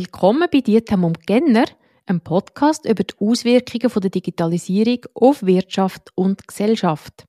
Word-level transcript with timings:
Willkommen 0.00 0.48
bei 0.50 0.62
Dietem 0.62 1.04
und 1.04 1.26
Genner, 1.26 1.66
einem 2.06 2.22
Podcast 2.22 2.86
über 2.86 3.04
die 3.04 3.12
Auswirkungen 3.20 4.00
der 4.00 4.10
Digitalisierung 4.10 5.00
auf 5.12 5.42
Wirtschaft 5.42 6.08
und 6.14 6.48
Gesellschaft. 6.48 7.26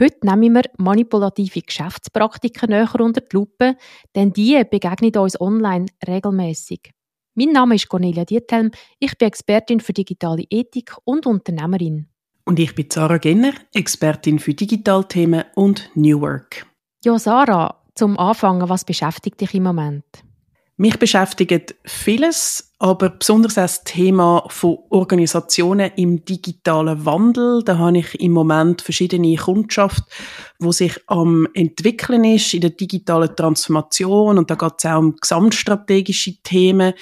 Heute 0.00 0.16
nehmen 0.22 0.54
wir 0.54 0.62
manipulative 0.78 1.60
Geschäftspraktiken 1.60 2.70
näher 2.70 2.88
unter 2.98 3.20
die 3.20 3.36
Lupe, 3.36 3.76
denn 4.14 4.32
die 4.32 4.64
begegnen 4.64 5.14
uns 5.14 5.38
online 5.38 5.84
regelmäßig. 6.08 6.90
Mein 7.34 7.52
Name 7.52 7.74
ist 7.74 7.90
Cornelia 7.90 8.24
Diethelm, 8.24 8.70
ich 8.98 9.18
bin 9.18 9.28
Expertin 9.28 9.80
für 9.80 9.92
digitale 9.92 10.44
Ethik 10.48 10.96
und 11.04 11.26
Unternehmerin. 11.26 12.08
Und 12.46 12.58
ich 12.58 12.74
bin 12.74 12.86
Sarah 12.90 13.18
Genner, 13.18 13.52
Expertin 13.74 14.38
für 14.38 14.54
Digitalthemen 14.54 15.44
und 15.54 15.90
New 15.94 16.22
Work. 16.22 16.66
Ja, 17.04 17.18
Sarah, 17.18 17.84
zum 17.94 18.18
Anfangen, 18.18 18.70
was 18.70 18.86
beschäftigt 18.86 19.38
dich 19.38 19.52
im 19.52 19.64
Moment? 19.64 20.25
Mich 20.78 20.98
beschäftigt 20.98 21.74
vieles, 21.86 22.74
aber 22.78 23.08
besonders 23.08 23.54
das 23.54 23.82
Thema 23.84 24.44
von 24.48 24.76
Organisationen 24.90 25.90
im 25.96 26.22
digitalen 26.26 27.06
Wandel. 27.06 27.62
Da 27.64 27.78
habe 27.78 27.96
ich 27.96 28.20
im 28.20 28.32
Moment 28.32 28.82
verschiedene 28.82 29.36
Kundschaft, 29.36 30.04
wo 30.58 30.72
sich 30.72 31.00
am 31.06 31.48
entwickeln 31.54 32.24
ist 32.24 32.52
in 32.52 32.60
der 32.60 32.70
digitalen 32.70 33.34
Transformation 33.34 34.36
und 34.36 34.50
da 34.50 34.54
geht 34.54 34.74
es 34.76 34.84
auch 34.84 34.98
um 34.98 35.16
gesamtstrategische 35.16 36.42
Themen. 36.42 36.92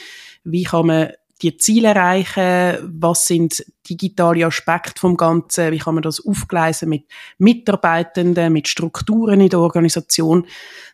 Wie 0.45 0.62
kann 0.62 0.87
man 0.87 1.09
die 1.43 1.56
Ziele 1.56 1.88
erreichen? 1.88 2.79
Was 3.01 3.27
sind 3.27 3.65
digitale 3.91 4.46
Aspekte 4.46 5.01
vom 5.01 5.16
Ganzen? 5.16 5.73
Wie 5.73 5.79
kann 5.79 5.95
man 5.95 6.02
das 6.02 6.24
aufgleisen 6.24 6.88
mit 6.88 7.06
Mitarbeitenden, 7.38 8.52
mit 8.52 8.68
Strukturen 8.68 9.41
in 9.41 9.48
der 9.48 9.59
Organisation? 9.59 10.46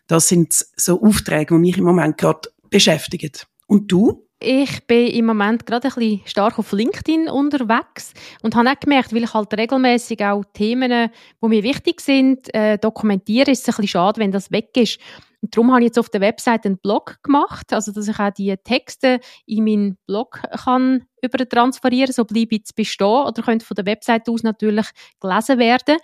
Das 0.07 0.27
sind 0.27 0.53
so 0.75 1.01
Aufträge, 1.01 1.53
die 1.55 1.61
mich 1.61 1.77
im 1.77 1.85
Moment 1.85 2.17
gerade 2.17 2.49
beschäftigen. 2.71 3.31
Und 3.67 3.91
du? 3.91 4.27
Ich 4.43 4.87
bin 4.87 5.07
im 5.09 5.27
Moment 5.27 5.67
gerade 5.67 5.87
ein 5.87 5.93
bisschen 5.93 6.21
stark 6.25 6.57
auf 6.57 6.71
LinkedIn 6.71 7.29
unterwegs 7.29 8.15
und 8.41 8.55
habe 8.55 8.71
auch 8.71 8.79
gemerkt, 8.79 9.13
weil 9.13 9.23
ich 9.23 9.33
halt 9.35 9.53
regelmäßig 9.53 10.25
auch 10.25 10.43
Themen, 10.53 11.11
die 11.43 11.47
mir 11.47 11.61
wichtig 11.61 12.01
sind, 12.01 12.51
äh, 12.55 12.79
dokumentiere, 12.79 13.51
ist 13.51 13.61
es 13.61 13.67
ein 13.67 13.71
bisschen 13.73 13.87
schade, 13.87 14.19
wenn 14.19 14.31
das 14.31 14.49
weg 14.49 14.75
ist. 14.75 14.99
Und 15.41 15.55
darum 15.55 15.71
habe 15.71 15.81
ich 15.81 15.87
jetzt 15.87 15.99
auf 15.99 16.09
der 16.09 16.21
Website 16.21 16.65
einen 16.65 16.79
Blog 16.79 17.17
gemacht, 17.21 17.71
also 17.71 17.91
dass 17.91 18.07
ich 18.07 18.19
auch 18.19 18.31
die 18.31 18.55
Texte 18.63 19.19
in 19.45 19.63
meinen 19.63 19.97
Blog 20.07 20.41
kann 20.63 21.05
über 21.21 21.37
transferieren, 21.47 22.11
so 22.11 22.25
bleibe 22.25 22.55
ich 22.55 22.63
bestehen 22.75 23.07
oder 23.07 23.43
könnte 23.43 23.65
von 23.65 23.75
der 23.75 23.85
Website 23.85 24.27
aus 24.27 24.41
natürlich 24.41 24.87
gelesen 25.19 25.59
werden. 25.59 25.97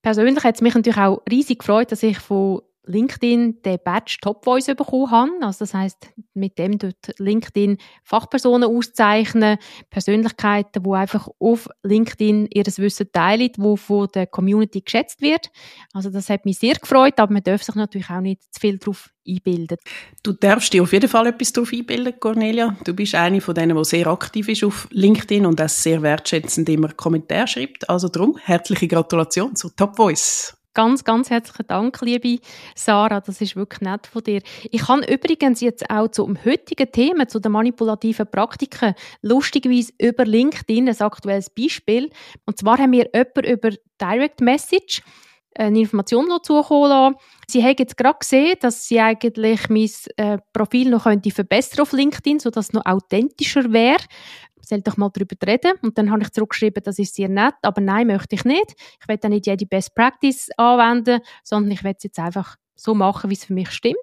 Persönlich 0.00 0.44
hat 0.44 0.54
es 0.54 0.62
mich 0.62 0.74
natürlich 0.74 0.98
auch 0.98 1.22
riesig 1.30 1.58
gefreut, 1.58 1.92
dass 1.92 2.02
ich 2.02 2.18
von 2.18 2.62
LinkedIn 2.84 3.62
den 3.62 3.78
Badge 3.84 4.18
Top 4.20 4.44
Voice 4.44 4.66
bekommen 4.66 5.10
habe. 5.10 5.30
Also 5.42 5.60
das 5.60 5.74
heißt, 5.74 6.08
mit 6.34 6.58
dem 6.58 6.78
dort 6.78 7.14
LinkedIn 7.18 7.78
Fachpersonen 8.02 8.68
auszeichnen, 8.68 9.58
Persönlichkeiten, 9.90 10.82
die 10.82 10.90
einfach 10.90 11.28
auf 11.38 11.68
LinkedIn 11.82 12.48
ihr 12.52 12.64
Wissen 12.64 13.12
teilen, 13.12 13.50
wo 13.58 13.76
von 13.76 14.08
der 14.14 14.26
Community 14.26 14.80
geschätzt 14.80 15.20
wird. 15.20 15.50
Also 15.92 16.10
das 16.10 16.28
hat 16.28 16.44
mich 16.44 16.58
sehr 16.58 16.74
gefreut, 16.74 17.18
aber 17.18 17.32
man 17.32 17.42
darf 17.42 17.62
sich 17.62 17.74
natürlich 17.74 18.10
auch 18.10 18.20
nicht 18.20 18.42
zu 18.52 18.60
viel 18.60 18.78
darauf 18.78 19.10
einbilden. 19.26 19.78
Du 20.22 20.32
darfst 20.32 20.72
dir 20.72 20.82
auf 20.82 20.92
jeden 20.92 21.08
Fall 21.08 21.28
etwas 21.28 21.52
darauf 21.52 21.72
einbilden, 21.72 22.14
Cornelia. 22.18 22.76
Du 22.84 22.94
bist 22.94 23.14
eine 23.14 23.40
von 23.40 23.54
denen, 23.54 23.76
die 23.76 23.84
sehr 23.84 24.06
aktiv 24.08 24.48
ist 24.48 24.64
auf 24.64 24.88
LinkedIn 24.90 25.46
und 25.46 25.60
das 25.60 25.82
sehr 25.82 26.02
wertschätzend 26.02 26.68
immer 26.68 26.92
Kommentare 26.92 27.46
schreibt. 27.46 27.88
Also 27.88 28.08
darum 28.08 28.36
herzliche 28.38 28.88
Gratulation 28.88 29.54
zur 29.54 29.74
Top 29.76 29.96
Voice. 29.96 30.56
Ganz, 30.74 31.04
ganz 31.04 31.28
herzlichen 31.28 31.66
Dank, 31.66 32.00
liebe 32.00 32.38
Sarah. 32.74 33.20
Das 33.20 33.42
ist 33.42 33.56
wirklich 33.56 33.82
nett 33.82 34.06
von 34.06 34.22
dir. 34.22 34.40
Ich 34.70 34.86
kann 34.86 35.02
übrigens 35.02 35.60
jetzt 35.60 35.90
auch 35.90 36.08
zum 36.08 36.42
heutigen 36.46 36.90
Thema, 36.90 37.28
zu 37.28 37.40
den 37.40 37.52
manipulativen 37.52 38.26
Praktiken, 38.26 38.94
lustigerweise 39.20 39.92
über 40.00 40.24
LinkedIn 40.24 40.88
ein 40.88 41.00
aktuelles 41.00 41.50
Beispiel. 41.50 42.08
Und 42.46 42.58
zwar 42.58 42.78
haben 42.78 42.92
wir 42.92 43.10
jemanden 43.12 43.52
über 43.52 43.70
Direct 44.00 44.40
Message 44.40 45.02
eine 45.54 45.80
Information 45.80 46.26
zukommen 46.42 46.88
lassen. 46.88 47.16
Sie 47.46 47.62
haben 47.62 47.76
jetzt 47.78 47.98
gerade 47.98 48.18
gesehen, 48.20 48.56
dass 48.60 48.88
sie 48.88 48.98
eigentlich 48.98 49.68
mein 49.68 49.90
äh, 50.16 50.38
Profil 50.54 50.88
noch 50.88 51.04
könnte 51.04 51.30
verbessern 51.30 51.80
auf 51.80 51.92
LinkedIn, 51.92 52.40
sodass 52.40 52.68
es 52.68 52.72
noch 52.72 52.86
authentischer 52.86 53.70
wäre 53.74 54.02
soll 54.62 54.82
doch 54.82 54.96
mal 54.96 55.10
darüber 55.12 55.36
reden. 55.46 55.72
Und 55.82 55.98
dann 55.98 56.10
habe 56.10 56.22
ich 56.22 56.30
zurückgeschrieben, 56.30 56.82
das 56.82 56.98
ist 56.98 57.14
sehr 57.14 57.28
nett, 57.28 57.54
aber 57.62 57.80
nein, 57.80 58.06
möchte 58.06 58.34
ich 58.34 58.44
nicht. 58.44 58.74
Ich 59.00 59.08
will 59.08 59.16
dann 59.18 59.32
nicht 59.32 59.46
jede 59.46 59.66
Best 59.66 59.94
Practice 59.94 60.48
anwenden, 60.56 61.20
sondern 61.42 61.72
ich 61.72 61.84
will 61.84 61.94
es 61.96 62.04
jetzt 62.04 62.18
einfach 62.18 62.56
so 62.74 62.94
machen, 62.94 63.30
wie 63.30 63.34
es 63.34 63.44
für 63.44 63.54
mich 63.54 63.70
stimmt. 63.70 63.96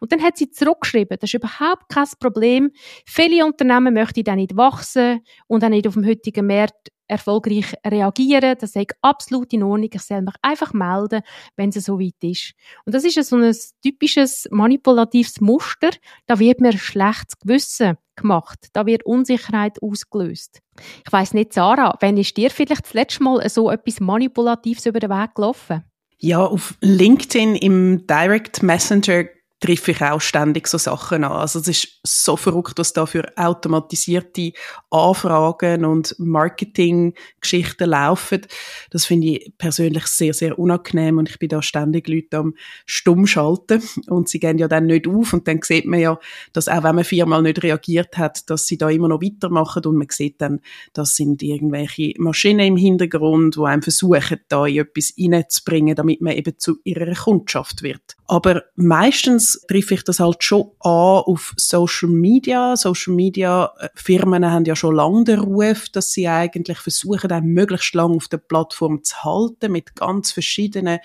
Und 0.00 0.12
dann 0.12 0.22
hat 0.22 0.36
sie 0.36 0.50
zurückgeschrieben, 0.50 1.18
das 1.20 1.30
ist 1.30 1.34
überhaupt 1.34 1.88
kein 1.88 2.06
Problem. 2.18 2.70
Viele 3.06 3.44
Unternehmen 3.44 3.94
möchten 3.94 4.24
dann 4.24 4.36
nicht 4.36 4.56
wachsen 4.56 5.20
und 5.46 5.64
auch 5.64 5.68
nicht 5.68 5.86
auf 5.86 5.94
dem 5.94 6.06
heutigen 6.06 6.46
Markt 6.46 6.90
erfolgreich 7.06 7.74
reagieren. 7.86 8.56
Das 8.58 8.74
ist 8.74 8.92
absolut 9.02 9.52
in 9.52 9.62
Ordnung. 9.62 9.90
Ich 9.92 10.02
soll 10.02 10.22
mich 10.22 10.34
einfach 10.42 10.72
melden, 10.72 11.22
wenn 11.56 11.68
es 11.68 11.84
so 11.84 12.00
weit 12.00 12.14
ist. 12.22 12.54
Und 12.84 12.94
das 12.94 13.04
ist 13.04 13.28
so 13.28 13.36
ein 13.36 13.54
typisches 13.82 14.48
manipulatives 14.50 15.40
Muster. 15.40 15.90
Da 16.26 16.38
wird 16.38 16.60
mir 16.60 16.76
schlechtes 16.76 17.38
Gewissen 17.38 17.96
gemacht. 18.16 18.68
Da 18.72 18.86
wird 18.86 19.04
Unsicherheit 19.04 19.82
ausgelöst. 19.82 20.60
Ich 21.06 21.12
weiß 21.12 21.34
nicht, 21.34 21.52
Sarah, 21.52 21.96
wenn 22.00 22.16
ist 22.16 22.36
dir 22.36 22.50
vielleicht 22.50 22.86
das 22.86 22.94
letzte 22.94 23.22
Mal 23.22 23.48
so 23.48 23.70
etwas 23.70 24.00
Manipulatives 24.00 24.86
über 24.86 25.00
den 25.00 25.10
Weg 25.10 25.34
gelaufen? 25.34 25.84
Ja, 26.18 26.44
auf 26.44 26.74
LinkedIn 26.80 27.56
im 27.56 28.06
Direct 28.06 28.62
Messenger 28.62 29.24
treffe 29.64 29.92
ich 29.92 30.02
auch 30.02 30.20
ständig 30.20 30.68
so 30.68 30.76
Sachen 30.76 31.24
an. 31.24 31.32
Also 31.32 31.58
es 31.58 31.68
ist 31.68 32.00
so 32.02 32.36
verrückt, 32.36 32.74
was 32.76 32.92
da 32.92 33.06
für 33.06 33.32
automatisierte 33.34 34.52
Anfragen 34.90 35.86
und 35.86 36.14
Marketinggeschichten 36.18 37.88
laufen. 37.88 38.42
Das 38.90 39.06
finde 39.06 39.28
ich 39.28 39.52
persönlich 39.56 40.06
sehr, 40.06 40.34
sehr 40.34 40.58
unangenehm 40.58 41.16
und 41.16 41.30
ich 41.30 41.38
bin 41.38 41.48
da 41.48 41.62
ständig 41.62 42.08
Leute 42.08 42.36
am 42.36 42.54
stumm 42.84 43.26
schalten 43.26 43.82
und 44.08 44.28
sie 44.28 44.38
gehen 44.38 44.58
ja 44.58 44.68
dann 44.68 44.84
nicht 44.84 45.08
auf 45.08 45.32
und 45.32 45.48
dann 45.48 45.60
sieht 45.62 45.86
man 45.86 46.00
ja, 46.00 46.18
dass 46.52 46.68
auch 46.68 46.82
wenn 46.82 46.96
man 46.96 47.04
viermal 47.04 47.40
nicht 47.40 47.62
reagiert 47.62 48.18
hat, 48.18 48.50
dass 48.50 48.66
sie 48.66 48.76
da 48.76 48.90
immer 48.90 49.08
noch 49.08 49.22
weitermachen 49.22 49.86
und 49.86 49.96
man 49.96 50.08
sieht 50.10 50.42
dann, 50.42 50.60
das 50.92 51.16
sind 51.16 51.42
irgendwelche 51.42 52.12
Maschinen 52.18 52.66
im 52.66 52.76
Hintergrund, 52.76 53.56
die 53.56 53.60
einem 53.62 53.80
versuchen, 53.80 54.40
da 54.48 54.66
in 54.66 54.80
etwas 54.80 55.14
reinzubringen, 55.18 55.96
damit 55.96 56.20
man 56.20 56.34
eben 56.34 56.58
zu 56.58 56.76
ihrer 56.84 57.14
Kundschaft 57.14 57.82
wird. 57.82 58.16
Aber 58.26 58.62
meistens 58.74 59.64
treffe 59.68 59.94
ich 59.94 60.04
das 60.04 60.18
halt 60.18 60.42
schon 60.42 60.70
an 60.80 61.22
auf 61.24 61.52
Social 61.56 62.08
Media. 62.08 62.74
Social 62.76 63.14
Media 63.14 63.72
äh, 63.78 63.88
Firmen 63.94 64.50
haben 64.50 64.64
ja 64.64 64.74
schon 64.74 64.94
lange 64.94 65.24
den 65.24 65.40
Ruf, 65.40 65.90
dass 65.90 66.12
sie 66.12 66.26
eigentlich 66.26 66.78
versuchen, 66.78 67.32
auch 67.32 67.42
möglichst 67.42 67.94
lange 67.94 68.16
auf 68.16 68.28
der 68.28 68.38
Plattform 68.38 69.02
zu 69.04 69.22
halten 69.24 69.72
mit 69.72 69.94
ganz 69.94 70.32
verschiedenen 70.32 71.00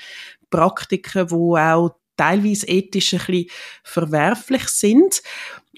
Praktiken, 0.49 1.29
wo 1.29 1.57
auch 1.57 1.95
teilweise 2.15 2.67
ethisch 2.67 3.13
ein 3.13 3.19
bisschen 3.19 3.45
verwerflich 3.83 4.67
sind. 4.67 5.21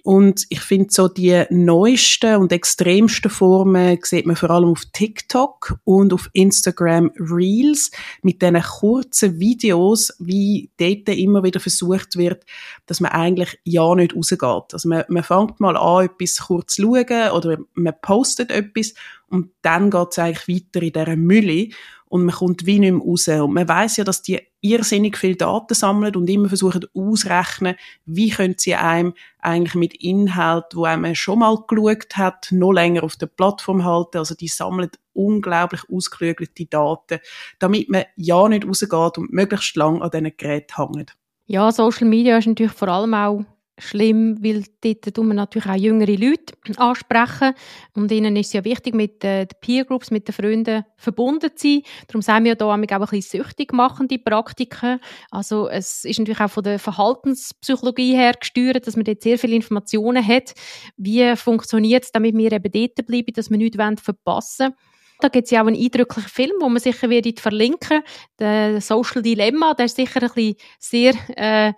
Und 0.04 0.46
ich 0.50 0.62
finde 0.62 0.88
so 0.92 1.08
die 1.08 1.44
neuesten 1.50 2.38
und 2.38 2.52
extremsten 2.52 3.30
Formen 3.30 4.00
sieht 4.02 4.26
man 4.26 4.36
vor 4.36 4.50
allem 4.50 4.70
auf 4.70 4.86
TikTok 4.94 5.80
und 5.84 6.14
auf 6.14 6.30
Instagram 6.34 7.12
Reels 7.18 7.92
mit 8.24 8.42
diesen 8.42 8.62
kurzen 8.62 9.40
Videos, 9.40 10.14
wie 10.20 10.72
dort 10.78 11.10
immer 11.10 11.44
wieder 11.44 11.60
versucht 11.60 12.18
wird, 12.18 12.46
dass 12.88 13.00
man 13.00 13.12
eigentlich 13.12 13.60
ja 13.64 13.94
nicht 13.94 14.16
rausgeht. 14.16 14.74
Also 14.74 14.90
man, 14.90 15.04
man 15.08 15.24
fängt 15.24 15.60
mal 15.60 15.78
an, 15.78 16.06
etwas 16.06 16.48
kurz 16.48 16.76
zu 16.76 16.84
schauen 16.84 17.32
oder 17.32 17.58
man 17.74 17.94
postet 18.02 18.52
etwas 18.52 18.94
und 19.30 19.52
dann 19.62 19.90
geht 19.90 20.08
es 20.12 20.20
eigentlich 20.20 20.48
weiter 20.48 20.82
in 20.86 20.94
dieser 20.94 21.16
Mülle 21.16 21.70
und 22.12 22.26
man 22.26 22.36
kommt 22.36 22.66
wie 22.66 22.78
nicht 22.78 22.92
mehr 22.92 23.02
raus. 23.02 23.30
Und 23.30 23.54
man 23.54 23.70
weiß 23.70 23.96
ja, 23.96 24.04
dass 24.04 24.22
die 24.22 24.42
irrsinnig 24.60 25.18
viel 25.18 25.38
Daten 25.38 25.74
sammeln 25.74 26.14
und 26.18 26.30
immer 26.30 26.50
versuchen 26.50 26.86
auszurechnen, 26.94 27.76
wie 28.06 28.32
können 28.32 28.56
sie 28.58 28.76
einem 28.76 29.14
eigentlich 29.40 29.76
mit 29.76 29.94
Inhalt, 30.04 30.66
wo 30.74 30.82
man 30.82 31.16
schon 31.16 31.40
mal 31.40 31.58
geschaut 31.66 32.18
hat, 32.18 32.50
noch 32.52 32.74
länger 32.74 33.06
auf 33.06 33.16
der 33.16 33.28
Plattform 33.28 33.86
halten. 33.86 34.18
Also 34.18 34.36
die 34.36 34.50
sammeln 34.50 34.90
unglaublich 35.14 35.84
ausgeklügelte 35.90 36.66
Daten, 36.66 37.20
damit 37.60 37.88
man 37.88 38.04
ja 38.18 38.46
nicht 38.50 38.68
rausgeht 38.68 39.18
und 39.18 39.32
möglichst 39.32 39.78
lang 39.78 40.02
an 40.02 40.12
diesen 40.12 40.36
Geräten 40.36 40.76
hängt. 40.76 41.16
Ja, 41.46 41.72
Social 41.72 42.08
Media 42.08 42.38
ist 42.38 42.46
natürlich 42.46 42.74
vor 42.74 42.90
allem 42.90 43.14
auch 43.14 43.46
schlimm, 43.82 44.38
weil 44.42 44.64
dort 44.82 45.14
tun 45.14 45.28
wir 45.28 45.34
natürlich 45.34 45.70
auch 45.70 45.76
jüngere 45.76 46.16
Leute 46.16 46.54
ansprechen 46.78 47.54
und 47.94 48.12
ihnen 48.12 48.36
ist 48.36 48.48
es 48.48 48.54
ja 48.54 48.64
wichtig, 48.64 48.94
mit 48.94 49.24
den 49.24 49.48
Peer 49.60 49.86
Groups, 49.86 50.12
mit 50.12 50.28
den 50.28 50.34
Freunden 50.34 50.86
verbunden 50.98 51.50
zu 51.56 51.68
sein. 51.68 51.82
Darum 52.08 52.22
sind 52.22 52.44
wir 52.44 52.56
da 52.56 52.66
auch 52.66 52.74
ein 52.74 52.82
bisschen 52.82 53.22
süchtig 53.22 53.74
machende 53.74 54.20
Praktiken. 54.20 55.00
Also 55.32 55.68
es 55.68 56.06
ist 56.06 56.20
natürlich 56.20 56.40
auch 56.40 56.52
von 56.52 56.64
der 56.64 56.80
Verhaltenspsychologie 56.80 58.16
her 58.16 58.34
gesteuert, 58.40 58.86
dass 58.88 58.96
man 58.96 59.06
dort 59.06 59.22
sehr 59.22 59.40
viele 59.40 59.56
Informationen 59.56 60.26
hat. 60.26 60.54
Wie 60.98 61.36
funktioniert 61.36 62.04
es, 62.04 62.12
damit 62.12 62.38
wir 62.38 62.52
eben 62.52 62.72
dort 62.72 63.08
bleiben, 63.08 63.34
dass 63.34 63.50
wir 63.50 63.58
nichts 63.58 63.78
verpassen 64.02 64.68
wollen. 64.68 64.76
Da 65.22 65.30
gibt 65.30 65.46
es 65.46 65.52
ja 65.52 65.62
auch 65.62 65.68
einen 65.68 65.80
eindrücklichen 65.80 66.30
Film, 66.30 66.54
wo 66.60 66.68
man 66.68 66.82
sicher 66.82 67.10
wird 67.10 67.40
verlinken. 67.40 68.02
Der 68.40 68.82
Social 68.82 69.22
Dilemma, 69.22 69.76
der 69.76 69.86
ist 69.86 69.96
sicher 69.96 70.22
ein 70.22 70.30
bisschen 70.30 70.56
sehr 70.80 71.14
äh, 71.36 71.74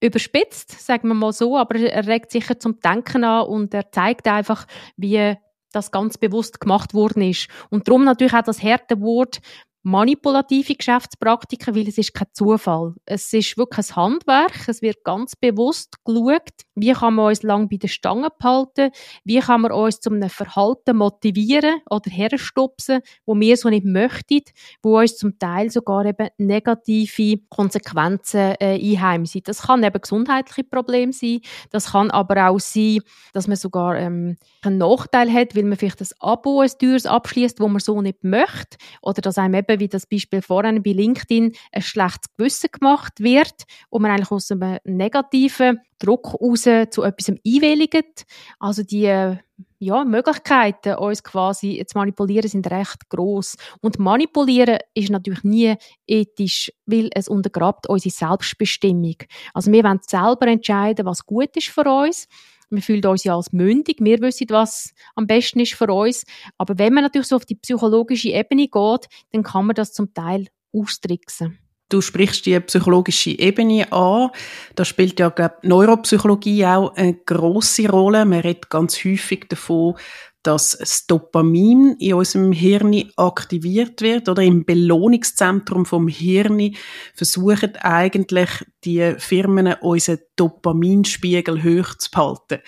überspitzt, 0.00 0.70
sagen 0.80 1.08
wir 1.08 1.14
mal 1.14 1.32
so, 1.32 1.56
aber 1.56 1.78
er 1.78 2.06
regt 2.06 2.30
sicher 2.30 2.58
zum 2.58 2.80
Denken 2.80 3.24
an 3.24 3.46
und 3.46 3.74
er 3.74 3.90
zeigt 3.92 4.26
einfach, 4.26 4.66
wie 4.96 5.36
das 5.72 5.90
ganz 5.90 6.18
bewusst 6.18 6.60
gemacht 6.60 6.94
worden 6.94 7.22
ist. 7.22 7.48
Und 7.70 7.86
darum 7.86 8.04
natürlich 8.04 8.34
auch 8.34 8.42
das 8.42 8.62
harte 8.62 9.00
Wort 9.00 9.40
manipulative 9.82 10.74
Geschäftspraktiken, 10.74 11.74
weil 11.74 11.88
es 11.88 11.98
ist 11.98 12.12
kein 12.12 12.28
Zufall. 12.32 12.94
Es 13.06 13.32
ist 13.32 13.56
wirklich 13.56 13.90
ein 13.90 13.96
Handwerk. 13.96 14.68
Es 14.68 14.82
wird 14.82 15.04
ganz 15.04 15.36
bewusst 15.36 15.96
geschaut, 16.04 16.50
wie 16.80 16.92
kann 16.92 17.14
man 17.14 17.26
uns 17.26 17.42
lang 17.42 17.68
bei 17.68 17.76
der 17.76 17.88
Stange 17.88 18.28
behalten, 18.38 18.90
wie 19.24 19.40
kann 19.40 19.62
man 19.62 19.72
uns 19.72 20.00
zu 20.00 20.10
einem 20.10 20.30
Verhalten 20.30 20.96
motivieren 20.96 21.80
oder 21.90 22.10
herstupsen, 22.10 23.00
wo 23.26 23.38
wir 23.38 23.56
so 23.56 23.68
nicht 23.68 23.84
möchten, 23.84 24.42
wo 24.82 24.98
uns 24.98 25.16
zum 25.16 25.38
Teil 25.38 25.70
sogar 25.70 26.04
eben 26.04 26.28
negative 26.38 27.40
Konsequenzen 27.48 28.54
äh, 28.60 28.78
einheimsen. 28.80 29.42
Das 29.44 29.62
kann 29.62 29.82
eben 29.82 30.00
gesundheitliche 30.00 30.64
Probleme 30.64 31.12
sein, 31.12 31.40
das 31.70 31.92
kann 31.92 32.10
aber 32.10 32.48
auch 32.48 32.60
sein, 32.60 33.00
dass 33.32 33.46
man 33.46 33.56
sogar 33.56 33.96
ähm, 33.96 34.36
einen 34.62 34.78
Nachteil 34.78 35.32
hat, 35.32 35.56
weil 35.56 35.64
man 35.64 35.78
vielleicht 35.78 36.00
ein 36.00 36.08
Abo, 36.20 36.60
ein 36.60 36.70
teures 36.78 37.06
abschließt, 37.06 37.60
wo 37.60 37.68
man 37.68 37.80
so 37.80 38.00
nicht 38.00 38.24
möchte, 38.24 38.78
oder 39.02 39.20
dass 39.20 39.38
einem 39.38 39.54
eben, 39.54 39.80
wie 39.80 39.88
das 39.88 40.06
Beispiel 40.06 40.42
vorhin 40.42 40.82
bei 40.82 40.92
LinkedIn, 40.92 41.52
ein 41.72 41.82
schlechtes 41.82 42.34
Gewissen 42.36 42.70
gemacht 42.72 43.20
wird 43.20 43.64
und 43.88 44.02
man 44.02 44.12
eigentlich 44.12 44.30
aus 44.30 44.50
einem 44.50 44.78
negativen 44.84 45.80
Druck 46.00 46.34
raus 46.40 46.62
zu 46.62 47.02
etwas 47.02 47.28
einwilligt. 47.28 48.26
Also 48.58 48.82
die 48.82 49.36
ja, 49.78 50.04
Möglichkeiten, 50.04 50.96
uns 50.96 51.22
quasi 51.22 51.84
zu 51.86 51.96
manipulieren, 51.96 52.48
sind 52.48 52.70
recht 52.70 53.08
groß. 53.08 53.56
Und 53.80 53.98
manipulieren 53.98 54.78
ist 54.94 55.10
natürlich 55.10 55.44
nie 55.44 55.74
ethisch, 56.06 56.72
weil 56.86 57.10
es 57.14 57.28
untergrabt 57.28 57.88
unsere 57.88 58.12
Selbstbestimmung. 58.12 59.16
Also 59.54 59.70
wir 59.70 59.84
wollen 59.84 60.00
selber 60.02 60.48
entscheiden, 60.48 61.06
was 61.06 61.24
gut 61.24 61.56
ist 61.56 61.68
für 61.68 61.84
uns 61.84 62.26
wir 62.70 62.82
fühlen 62.82 63.04
uns 63.04 63.24
ja 63.24 63.34
als 63.34 63.52
mündig, 63.52 63.96
wir 64.00 64.20
wissen, 64.20 64.46
was 64.50 64.94
am 65.16 65.26
besten 65.26 65.60
ist 65.60 65.74
für 65.74 65.92
uns. 65.92 66.24
Aber 66.56 66.78
wenn 66.78 66.94
man 66.94 67.02
natürlich 67.02 67.28
so 67.28 67.36
auf 67.36 67.44
die 67.44 67.56
psychologische 67.56 68.30
Ebene 68.30 68.68
geht, 68.68 69.08
dann 69.32 69.42
kann 69.42 69.66
man 69.66 69.74
das 69.74 69.92
zum 69.92 70.14
Teil 70.14 70.46
austricksen. 70.72 71.58
Du 71.90 72.00
sprichst 72.00 72.46
die 72.46 72.58
psychologische 72.60 73.38
Ebene 73.38 73.92
an. 73.92 74.30
Da 74.76 74.84
spielt 74.84 75.18
ja, 75.18 75.28
glaube 75.28 75.56
Neuropsychologie 75.62 76.64
auch 76.64 76.94
eine 76.94 77.14
große 77.14 77.90
Rolle. 77.90 78.24
Man 78.24 78.40
redet 78.40 78.70
ganz 78.70 79.04
häufig 79.04 79.46
davon, 79.48 79.96
dass 80.42 80.76
das 80.78 81.06
Dopamin 81.06 81.96
in 81.98 82.14
unserem 82.14 82.52
Hirn 82.52 83.10
aktiviert 83.16 84.00
wird 84.00 84.28
oder 84.28 84.42
im 84.42 84.64
Belohnungszentrum 84.64 85.84
vom 85.84 86.08
Hirn 86.08 86.74
versuchen 87.14 87.76
eigentlich 87.76 88.48
die 88.84 89.14
Firmen 89.18 89.74
unseren 89.80 90.20
Dopaminspiegel 90.36 91.62
hoch 91.62 91.94
zu 91.96 92.10
behalten. 92.10 92.60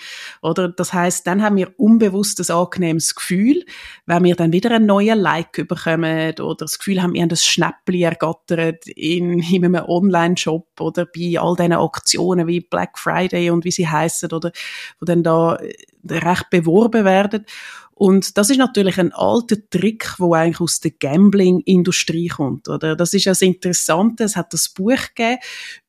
Oder 0.43 0.69
das 0.69 0.93
heißt, 0.93 1.25
dann 1.25 1.41
haben 1.41 1.57
wir 1.57 1.73
unbewusst 1.77 2.39
ein 2.39 2.55
angenehmes 2.55 3.15
Gefühl, 3.15 3.65
wenn 4.05 4.23
wir 4.23 4.35
dann 4.35 4.53
wieder 4.53 4.71
einen 4.71 4.85
neuen 4.85 5.19
Like 5.19 5.67
bekommen 5.67 6.33
oder 6.39 6.55
das 6.65 6.77
Gefühl 6.77 7.01
haben, 7.01 7.13
wir 7.13 7.23
haben 7.23 7.29
das 7.29 7.45
Schnäppli 7.45 8.03
ergattert 8.03 8.85
in, 8.87 9.39
in 9.39 9.65
einem 9.65 9.83
Online-Shop 9.83 10.72
oder 10.79 11.05
bei 11.05 11.39
all 11.39 11.55
diesen 11.55 11.73
Aktionen 11.73 12.47
wie 12.47 12.61
Black 12.61 12.97
Friday 12.97 13.49
und 13.49 13.65
wie 13.65 13.71
sie 13.71 13.87
heißen 13.87 14.31
oder 14.31 14.51
wo 14.99 15.05
dann 15.05 15.23
da 15.23 15.57
recht 16.07 16.49
beworben 16.49 17.05
werden. 17.05 17.45
Und 17.95 18.37
das 18.37 18.49
ist 18.49 18.57
natürlich 18.57 18.99
ein 18.99 19.13
alter 19.13 19.55
Trick, 19.69 20.15
wo 20.17 20.33
eigentlich 20.33 20.59
aus 20.59 20.79
der 20.79 20.91
Gambling-Industrie 20.91 22.27
kommt, 22.27 22.67
oder? 22.67 22.95
Das 22.95 23.13
ist 23.13 23.25
ja 23.25 23.31
das 23.31 23.43
Interessante. 23.43 24.23
Es 24.23 24.35
hat 24.35 24.51
das 24.51 24.69
Buch 24.69 24.97
gegeben 25.15 25.39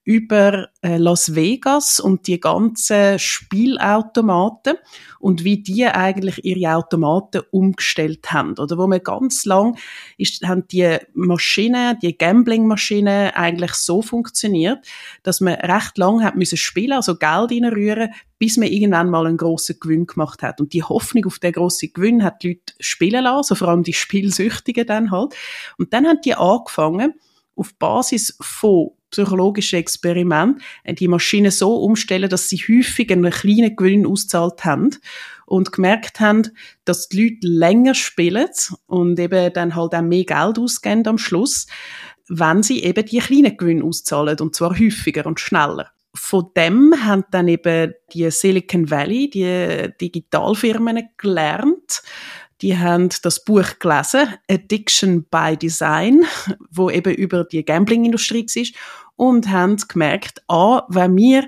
über 0.04 0.68
äh, 0.82 0.98
Las 0.98 1.34
Vegas 1.34 1.98
und 1.98 2.26
die 2.26 2.38
ganzen 2.38 3.18
Spielautomaten 3.18 4.76
und 5.18 5.44
wie 5.44 5.62
die 5.62 5.86
eigentlich 5.86 6.44
ihre 6.44 6.76
Automaten 6.76 7.42
umgestellt 7.50 8.30
haben. 8.30 8.58
Oder 8.58 8.76
wo 8.76 8.86
man 8.86 9.02
ganz 9.02 9.46
lang 9.46 9.78
ist, 10.18 10.46
haben 10.46 10.68
die 10.68 10.98
Maschinen, 11.14 11.98
die 12.00 12.16
Gambling-Maschinen 12.16 13.30
eigentlich 13.30 13.72
so 13.72 14.02
funktioniert, 14.02 14.86
dass 15.22 15.40
man 15.40 15.54
recht 15.54 15.96
lang 15.96 16.22
hat 16.22 16.36
müssen 16.36 16.58
spielen, 16.58 16.92
also 16.92 17.16
Geld 17.16 17.50
reinrühren, 17.50 18.12
bis 18.38 18.58
man 18.58 18.68
irgendwann 18.68 19.08
mal 19.08 19.26
einen 19.26 19.38
grossen 19.38 19.78
Gewinn 19.80 20.06
gemacht 20.06 20.42
hat. 20.42 20.60
Und 20.60 20.74
die 20.74 20.82
Hoffnung 20.82 21.24
auf 21.24 21.38
den 21.38 21.52
grossen 21.52 21.94
Gewinn 21.94 22.22
hat 22.22 22.42
die 22.42 22.48
Leute 22.48 22.74
spielen 22.78 23.24
lassen, 23.24 23.36
also 23.36 23.54
vor 23.54 23.68
allem 23.68 23.84
die 23.84 23.94
Spielsüchtigen 23.94 24.86
dann 24.86 25.10
halt. 25.10 25.34
Und 25.78 25.94
dann 25.94 26.06
haben 26.06 26.20
die 26.22 26.34
angefangen, 26.34 27.14
auf 27.56 27.74
Basis 27.78 28.36
von 28.40 28.90
psychologischen 29.14 29.78
Experimenten 29.78 30.60
die 30.98 31.08
Maschine 31.08 31.50
so 31.50 31.76
umstellen, 31.76 32.28
dass 32.28 32.48
sie 32.48 32.58
häufig 32.58 33.10
einen 33.10 33.30
kleinen 33.30 33.76
Gewinn 33.76 34.06
auszahlt 34.06 34.64
haben 34.64 34.90
und 35.46 35.72
gemerkt 35.72 36.20
haben, 36.20 36.50
dass 36.84 37.08
die 37.08 37.22
Leute 37.22 37.46
länger 37.46 37.94
spielen 37.94 38.48
und 38.86 39.18
eben 39.18 39.52
dann 39.52 39.76
halt 39.76 39.94
auch 39.94 40.02
mehr 40.02 40.24
Geld 40.24 40.58
ausgeben 40.58 41.06
am 41.06 41.18
Schluss, 41.18 41.66
wenn 42.28 42.62
sie 42.62 42.82
eben 42.82 43.04
die 43.06 43.18
kleinen 43.18 43.56
Gewinne 43.56 43.84
auszahlen 43.84 44.38
und 44.40 44.54
zwar 44.54 44.78
häufiger 44.78 45.26
und 45.26 45.40
schneller. 45.40 45.90
Von 46.16 46.50
dem 46.56 46.94
haben 47.04 47.24
dann 47.30 47.48
eben 47.48 47.92
die 48.12 48.30
Silicon 48.30 48.90
Valley, 48.90 49.30
die 49.30 49.92
Digitalfirmen 50.00 51.08
gelernt, 51.18 52.02
die 52.64 52.78
haben 52.78 53.10
das 53.22 53.44
Buch 53.44 53.78
gelesen, 53.78 54.36
Addiction 54.50 55.24
by 55.24 55.54
Design, 55.54 56.24
wo 56.70 56.88
eben 56.88 57.14
über 57.14 57.44
die 57.44 57.62
Gambling-Industrie 57.62 58.46
ist 58.54 58.74
und 59.16 59.50
haben 59.50 59.76
gemerkt, 59.76 60.42
ah, 60.48 60.82
wenn 60.88 61.14
wir 61.14 61.46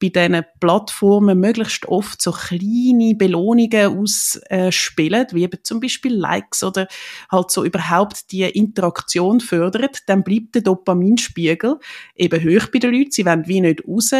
bei 0.00 0.08
diesen 0.08 0.42
Plattformen 0.60 1.38
möglichst 1.38 1.84
oft 1.86 2.22
so 2.22 2.32
kleine 2.32 3.14
Belohnungen 3.14 3.98
ausspielen, 3.98 5.26
wie 5.32 5.44
eben 5.44 5.58
zum 5.62 5.80
Beispiel 5.80 6.14
Likes 6.14 6.64
oder 6.64 6.88
halt 7.30 7.50
so 7.50 7.62
überhaupt 7.62 8.32
die 8.32 8.44
Interaktion 8.44 9.40
fördert, 9.40 9.98
dann 10.06 10.24
bleibt 10.24 10.54
der 10.54 10.62
Dopaminspiegel 10.62 11.76
eben 12.16 12.42
hoch 12.42 12.68
bei 12.72 12.78
den 12.78 12.94
Leuten. 12.94 13.10
Sie 13.10 13.26
wollen 13.26 13.46
wie 13.46 13.60
nicht 13.60 13.86
raus. 13.86 14.12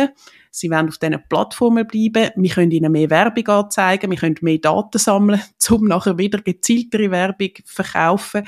Sie 0.55 0.71
wollen 0.71 0.89
auf 0.89 0.99
diesen 0.99 1.21
Plattformen 1.29 1.85
bleiben. 1.85 2.31
Wir 2.37 2.51
können 2.51 2.71
ihnen 2.71 2.93
mehr 2.93 3.11
Werbung 3.11 3.49
anzeigen. 3.49 4.09
Wir 4.09 4.19
können 4.19 4.37
mehr 4.41 4.59
Daten 4.59 4.99
sammeln, 4.99 5.43
um 5.71 5.89
nachher 5.89 6.17
wieder 6.17 6.41
gezieltere 6.41 7.11
Werbung 7.11 7.51
zu 7.65 7.75
verkaufen. 7.75 8.47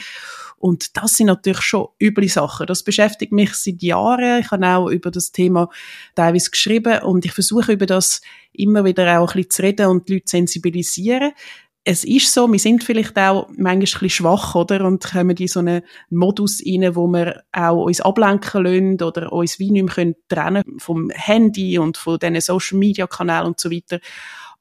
Und 0.56 0.97
das 0.97 1.14
sind 1.14 1.26
natürlich 1.26 1.62
schon 1.62 1.88
üble 2.00 2.29
Sachen. 2.29 2.69
Das 2.69 2.85
beschäftigt 2.85 3.33
mich 3.33 3.54
seit 3.54 3.83
Jahren. 3.83 4.40
Ich 4.40 4.52
habe 4.52 4.66
auch 4.69 4.88
über 4.88 5.11
das 5.11 5.33
Thema 5.33 5.69
teilweise 6.14 6.50
geschrieben 6.50 7.02
und 7.02 7.25
ich 7.25 7.33
versuche 7.33 7.73
über 7.73 7.87
das 7.87 8.21
immer 8.52 8.85
wieder 8.85 9.21
auch 9.21 9.35
ein 9.35 9.42
bisschen 9.42 9.50
zu 9.50 9.62
reden 9.62 9.87
und 9.87 10.09
die 10.09 10.14
Leute 10.14 10.28
sensibilisieren 10.28 11.33
es 11.88 12.02
ist 12.02 12.35
so, 12.35 12.50
wir 12.50 12.59
sind 12.59 12.83
vielleicht 12.83 13.16
auch 13.16 13.47
manchmal 13.50 13.75
ein 13.75 13.81
bisschen 13.81 14.11
schwach, 14.11 14.57
oder? 14.57 14.85
Und 14.85 15.05
kommen 15.05 15.37
in 15.37 15.47
so 15.47 15.61
einen 15.61 15.83
Modus 16.11 16.61
rein, 16.66 16.97
wo 16.97 17.07
wir 17.07 17.45
auch 17.52 17.85
uns 17.85 18.00
ablenken 18.00 18.64
lassen 18.64 19.02
oder 19.02 19.33
uns 19.33 19.61
wie 19.61 19.71
nicht 19.71 19.97
mehr 19.97 20.14
können 20.28 20.64
vom 20.78 21.11
Handy 21.11 21.78
und 21.78 21.97
von 21.97 22.19
diesen 22.19 22.40
Social 22.40 22.78
Media 22.78 23.07
Kanälen 23.07 23.47
und 23.47 23.61
so 23.61 23.71
weiter. 23.71 24.00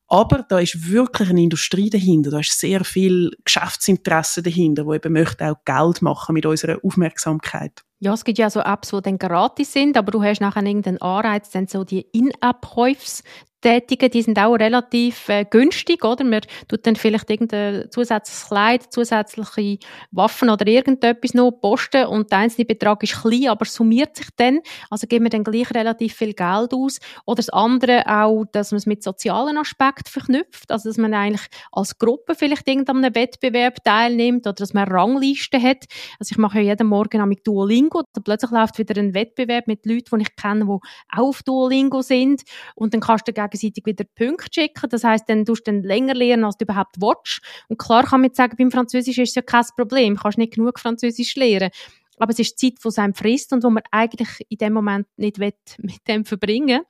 Aber 0.07 0.45
da 0.47 0.59
ist 0.59 0.91
wirklich 0.91 1.31
eine 1.31 1.41
Industrie 1.41 1.89
dahinter, 1.89 2.29
da 2.29 2.39
ist 2.41 2.59
sehr 2.59 2.85
viel 2.85 3.31
Geschäftsinteresse 3.43 4.43
dahinter, 4.43 4.85
wo 4.85 4.93
eben 4.93 5.11
möchte 5.11 5.49
auch 5.49 5.65
Geld 5.65 6.03
machen 6.03 6.33
mit 6.33 6.45
unserer 6.45 6.77
Aufmerksamkeit. 6.83 7.83
Ja, 8.01 8.13
es 8.13 8.23
gibt 8.23 8.37
ja 8.37 8.51
so 8.51 8.59
Apps, 8.59 8.91
die 8.91 9.01
dann 9.01 9.17
gratis 9.17 9.73
sind, 9.73 9.97
aber 9.97 10.11
du 10.11 10.21
hast 10.21 10.41
nachher 10.41 10.63
irgendeinen 10.63 11.01
Anreiz, 11.01 11.49
dann 11.49 11.65
so 11.65 11.83
die 11.83 12.01
In-App-Käufe 12.11 13.23
tätigen, 13.65 14.11
die 14.11 14.21
sind 14.21 14.37
auch 14.37 14.53
relativ 14.53 15.27
äh, 15.27 15.43
günstig, 15.43 16.05
oder? 16.05 16.23
Man 16.23 16.41
tut 16.67 16.85
dann 16.85 16.95
vielleicht 16.95 17.31
irgendein 17.31 17.89
zusätzliches 17.89 18.47
Kleid, 18.47 18.93
zusätzliche 18.93 19.79
Waffen 20.11 20.51
oder 20.51 20.67
irgendetwas 20.67 21.33
noch 21.33 21.49
posten 21.49 22.05
und 22.05 22.31
der 22.31 22.39
einzelne 22.39 22.65
Betrag 22.65 23.01
ist 23.01 23.19
klein, 23.19 23.47
aber 23.47 23.65
summiert 23.65 24.17
sich 24.17 24.27
dann. 24.35 24.59
Also 24.91 25.07
geben 25.07 25.25
wir 25.25 25.29
dann 25.31 25.43
gleich 25.43 25.73
relativ 25.73 26.13
viel 26.13 26.33
Geld 26.33 26.73
aus. 26.75 26.99
Oder 27.25 27.37
das 27.37 27.49
andere 27.49 28.03
auch, 28.05 28.45
dass 28.51 28.71
man 28.71 28.77
es 28.77 28.85
mit 28.85 29.01
sozialen 29.01 29.57
Aspekten 29.57 30.11
verknüpft, 30.11 30.71
also 30.71 30.89
dass 30.89 30.97
man 30.97 31.15
eigentlich 31.15 31.47
als 31.71 31.97
Gruppe 31.97 32.35
vielleicht 32.35 32.67
irgendeinem 32.67 33.15
Wettbewerb 33.15 33.83
teilnimmt 33.83 34.45
oder 34.45 34.53
dass 34.53 34.75
man 34.75 34.87
Ranglisten 34.87 35.61
hat. 35.61 35.85
Also 36.19 36.33
ich 36.33 36.37
mache 36.37 36.59
ja 36.59 36.71
jeden 36.71 36.85
Morgen 36.85 37.19
am 37.19 37.33
Duolingo, 37.43 38.03
da 38.13 38.21
plötzlich 38.21 38.51
läuft 38.51 38.77
wieder 38.77 39.01
ein 39.01 39.15
Wettbewerb 39.15 39.65
mit 39.65 39.87
Leuten, 39.87 40.19
die 40.19 40.25
ich 40.25 40.35
kenne, 40.35 40.65
die 40.65 40.69
auch 40.69 40.81
auf 41.11 41.41
Duolingo 41.41 42.03
sind 42.03 42.43
und 42.75 42.93
dann 42.93 43.01
kannst 43.01 43.27
du 43.27 43.33
dagegen 43.33 43.54
gegenseitig 43.55 43.85
wieder 43.85 44.05
Punkte 44.15 44.61
schicken. 44.61 44.89
Das 44.89 45.03
heißt, 45.03 45.27
dann 45.27 45.45
tust 45.45 45.67
du 45.67 45.71
dann 45.71 45.83
länger 45.83 46.13
lernen, 46.13 46.45
als 46.45 46.57
du 46.57 46.65
überhaupt 46.65 46.97
willst. 46.99 47.41
Und 47.69 47.77
klar 47.77 48.03
kann 48.03 48.21
man 48.21 48.29
jetzt 48.29 48.37
sagen, 48.37 48.55
beim 48.57 48.71
Französisch 48.71 49.17
ist 49.17 49.29
es 49.29 49.35
ja 49.35 49.41
kein 49.41 49.65
Problem. 49.75 50.15
Du 50.15 50.21
kannst 50.21 50.37
nicht 50.37 50.53
genug 50.53 50.79
Französisch 50.79 51.35
lernen. 51.35 51.71
Aber 52.17 52.31
es 52.31 52.39
ist 52.39 52.59
Zeit, 52.59 52.73
die 52.83 52.97
einem 52.97 53.13
frisst 53.13 53.51
und 53.51 53.63
wo 53.63 53.69
man 53.69 53.83
eigentlich 53.91 54.29
in 54.49 54.57
dem 54.57 54.73
Moment 54.73 55.07
nicht 55.17 55.37
mit 55.79 56.07
dem 56.07 56.25
verbringen 56.25 56.81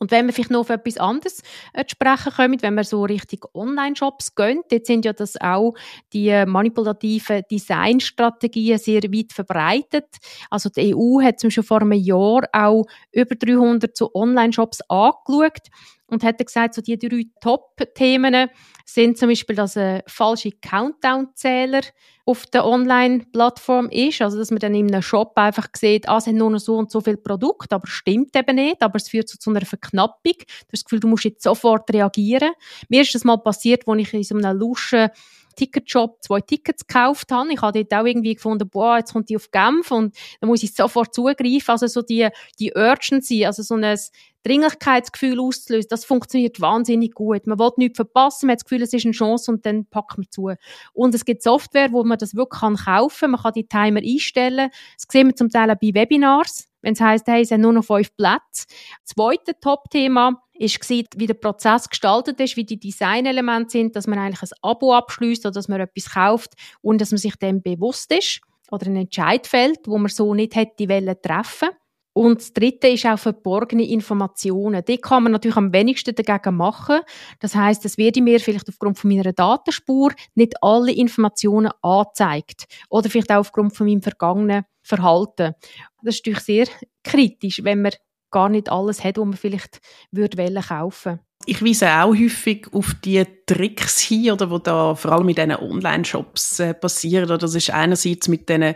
Und 0.00 0.10
wenn 0.10 0.26
wir 0.26 0.32
vielleicht 0.32 0.50
noch 0.50 0.60
auf 0.60 0.70
etwas 0.70 0.98
anderes 0.98 1.42
äh, 1.72 1.84
sprechen 1.86 2.32
kommen, 2.32 2.60
wenn 2.62 2.74
wir 2.74 2.84
so 2.84 3.04
Richtung 3.04 3.40
Online-Shops 3.54 4.34
gehen, 4.34 4.62
dort 4.68 4.86
sind 4.86 5.04
ja 5.04 5.12
das 5.12 5.40
auch 5.40 5.74
die 6.12 6.28
äh, 6.28 6.46
manipulativen 6.46 7.42
Designstrategien 7.50 8.78
sehr 8.78 9.02
weit 9.04 9.32
verbreitet. 9.32 10.08
Also 10.50 10.68
die 10.68 10.94
EU 10.94 11.22
hat 11.22 11.38
zum 11.38 11.48
Beispiel 11.48 11.62
vor 11.62 11.82
einem 11.82 11.92
Jahr 11.92 12.42
auch 12.52 12.86
über 13.12 13.36
300 13.36 13.96
so 13.96 14.10
Online-Shops 14.12 14.80
angeschaut 14.88 15.68
und 16.06 16.22
hat 16.22 16.44
gesagt, 16.44 16.74
so 16.74 16.82
die 16.82 16.98
drei 16.98 17.24
Top-Themen 17.40 18.48
sind 18.84 19.16
zum 19.18 19.28
Beispiel, 19.30 19.56
dass 19.56 19.76
ein 19.76 20.02
falscher 20.06 20.50
Countdown-Zähler 20.60 21.80
auf 22.26 22.46
der 22.46 22.64
Online-Plattform 22.64 23.88
ist, 23.90 24.22
also 24.22 24.38
dass 24.38 24.50
man 24.50 24.58
dann 24.60 24.74
in 24.74 24.92
einem 24.92 25.02
Shop 25.02 25.32
einfach 25.36 25.68
sieht, 25.76 26.08
ah, 26.08 26.18
es 26.18 26.26
haben 26.26 26.36
nur 26.36 26.50
noch 26.50 26.58
so 26.58 26.76
und 26.76 26.90
so 26.90 27.00
viele 27.00 27.16
Produkte, 27.16 27.74
aber 27.74 27.86
stimmt 27.86 28.34
eben 28.36 28.56
nicht, 28.56 28.82
aber 28.82 28.96
es 28.96 29.08
führt 29.08 29.28
zu, 29.28 29.38
zu 29.38 29.50
einer 29.50 29.64
Verknappung. 29.64 30.34
Du 30.38 30.44
hast 30.48 30.72
das 30.72 30.84
Gefühl, 30.84 31.00
du 31.00 31.08
musst 31.08 31.24
jetzt 31.24 31.42
sofort 31.42 31.92
reagieren. 31.92 32.52
Mir 32.88 33.02
ist 33.02 33.14
das 33.14 33.24
mal 33.24 33.38
passiert, 33.38 33.86
als 33.86 34.00
ich 34.00 34.14
in 34.14 34.22
so 34.22 34.36
einem 34.36 34.56
luschen 34.56 35.08
Ticketshop 35.54 36.22
zwei 36.22 36.40
Tickets 36.40 36.86
gekauft 36.86 37.30
habe. 37.32 37.52
Ich 37.52 37.60
habe 37.62 37.84
dort 37.84 38.00
auch 38.00 38.06
irgendwie 38.06 38.34
gefunden, 38.34 38.68
boah, 38.68 38.98
jetzt 38.98 39.12
kommt 39.12 39.28
die 39.28 39.36
auf 39.36 39.50
Genf 39.50 39.90
und 39.90 40.14
dann 40.40 40.48
muss 40.48 40.62
ich 40.62 40.74
sofort 40.74 41.14
zugreifen. 41.14 41.62
Also 41.68 41.86
so 41.86 42.02
die, 42.02 42.28
die 42.58 42.72
Urgency, 42.74 43.46
also 43.46 43.62
so 43.62 43.74
ein 43.74 43.98
Dringlichkeitsgefühl 44.44 45.40
auszulösen, 45.40 45.88
das 45.88 46.04
funktioniert 46.04 46.60
wahnsinnig 46.60 47.12
gut. 47.12 47.46
Man 47.46 47.58
will 47.58 47.70
nichts 47.76 47.96
verpassen, 47.96 48.46
man 48.46 48.52
hat 48.52 48.60
das 48.60 48.64
Gefühl, 48.64 48.82
es 48.82 48.92
ist 48.92 49.04
eine 49.04 49.12
Chance 49.12 49.50
und 49.50 49.64
dann 49.64 49.86
packt 49.86 50.18
man 50.18 50.26
zu. 50.30 50.52
Und 50.92 51.14
es 51.14 51.24
gibt 51.24 51.42
Software, 51.42 51.92
wo 51.92 52.04
man 52.04 52.18
das 52.18 52.34
wirklich 52.34 52.60
kaufen 52.60 52.84
kann. 52.84 53.30
Man 53.30 53.40
kann 53.40 53.52
die 53.54 53.66
Timer 53.66 54.00
einstellen. 54.00 54.70
Das 54.96 55.06
sehen 55.10 55.28
wir 55.28 55.36
zum 55.36 55.50
Teil 55.50 55.70
auch 55.70 55.78
bei 55.80 55.94
Webinars 55.94 56.68
wenn 56.84 56.92
es 56.92 57.00
heisst, 57.00 57.26
hey, 57.26 57.42
es 57.42 57.48
sind 57.48 57.62
nur 57.62 57.72
noch 57.72 57.84
fünf 57.84 58.14
Plätze. 58.14 58.66
Zweite 59.04 59.58
Top-Thema 59.58 60.43
war, 60.58 61.04
wie 61.16 61.26
der 61.26 61.34
Prozess 61.34 61.88
gestaltet 61.88 62.40
ist, 62.40 62.56
wie 62.56 62.64
die 62.64 62.78
Designelemente 62.78 63.70
sind, 63.70 63.96
dass 63.96 64.06
man 64.06 64.18
eigentlich 64.18 64.42
ein 64.42 64.58
Abo 64.62 64.94
abschließt 64.94 65.44
oder 65.46 65.52
dass 65.52 65.68
man 65.68 65.80
etwas 65.80 66.12
kauft 66.12 66.52
und 66.80 67.00
dass 67.00 67.10
man 67.10 67.18
sich 67.18 67.36
dem 67.36 67.62
bewusst 67.62 68.12
ist 68.12 68.40
oder 68.70 68.86
einen 68.86 68.96
Entscheid 68.96 69.46
fällt, 69.46 69.86
wo 69.86 69.98
man 69.98 70.08
so 70.08 70.34
nicht 70.34 70.56
hätte 70.56 70.88
wollen 70.88 71.16
treffen 71.22 71.70
und 72.14 72.40
das 72.40 72.52
Dritte 72.52 72.88
ist 72.88 73.06
auch 73.06 73.18
verborgene 73.18 73.88
Informationen. 73.88 74.84
Die 74.84 74.98
kann 74.98 75.24
man 75.24 75.32
natürlich 75.32 75.56
am 75.56 75.72
wenigsten 75.72 76.14
dagegen 76.14 76.56
machen. 76.56 77.00
Das 77.40 77.56
heißt, 77.56 77.84
es 77.84 77.98
werde 77.98 78.22
mir 78.22 78.38
vielleicht 78.38 78.68
aufgrund 78.68 79.00
von 79.00 79.10
meiner 79.10 79.32
Datenspur 79.32 80.12
nicht 80.36 80.54
alle 80.62 80.92
Informationen 80.92 81.72
angezeigt 81.82 82.66
oder 82.88 83.10
vielleicht 83.10 83.32
auch 83.32 83.38
aufgrund 83.38 83.74
von 83.76 83.88
meinem 83.88 84.00
vergangenen 84.00 84.64
Verhalten. 84.82 85.54
Das 86.02 86.14
ist 86.14 86.24
natürlich 86.24 86.44
sehr 86.44 86.66
kritisch, 87.02 87.64
wenn 87.64 87.82
man 87.82 87.92
gar 88.34 88.48
nicht 88.48 88.68
alles 88.70 89.04
hat, 89.04 89.16
was 89.16 89.24
man 89.24 89.36
vielleicht 89.36 89.80
würde 90.10 90.36
kaufen. 90.60 91.20
Ich 91.46 91.64
weise 91.64 91.88
auch 91.88 92.14
häufig 92.14 92.66
auf 92.72 92.94
die 93.04 93.24
Tricks 93.46 94.00
hin, 94.00 94.32
oder, 94.32 94.50
wo 94.50 94.58
da 94.58 94.94
vor 94.94 95.12
allem 95.12 95.26
mit 95.26 95.38
diesen 95.38 95.56
Online-Shops 95.56 96.60
äh, 96.60 96.74
passieren. 96.74 97.24
Oder 97.24 97.38
das 97.38 97.54
ist 97.54 97.70
einerseits 97.70 98.28
mit 98.28 98.48
diesen 98.48 98.74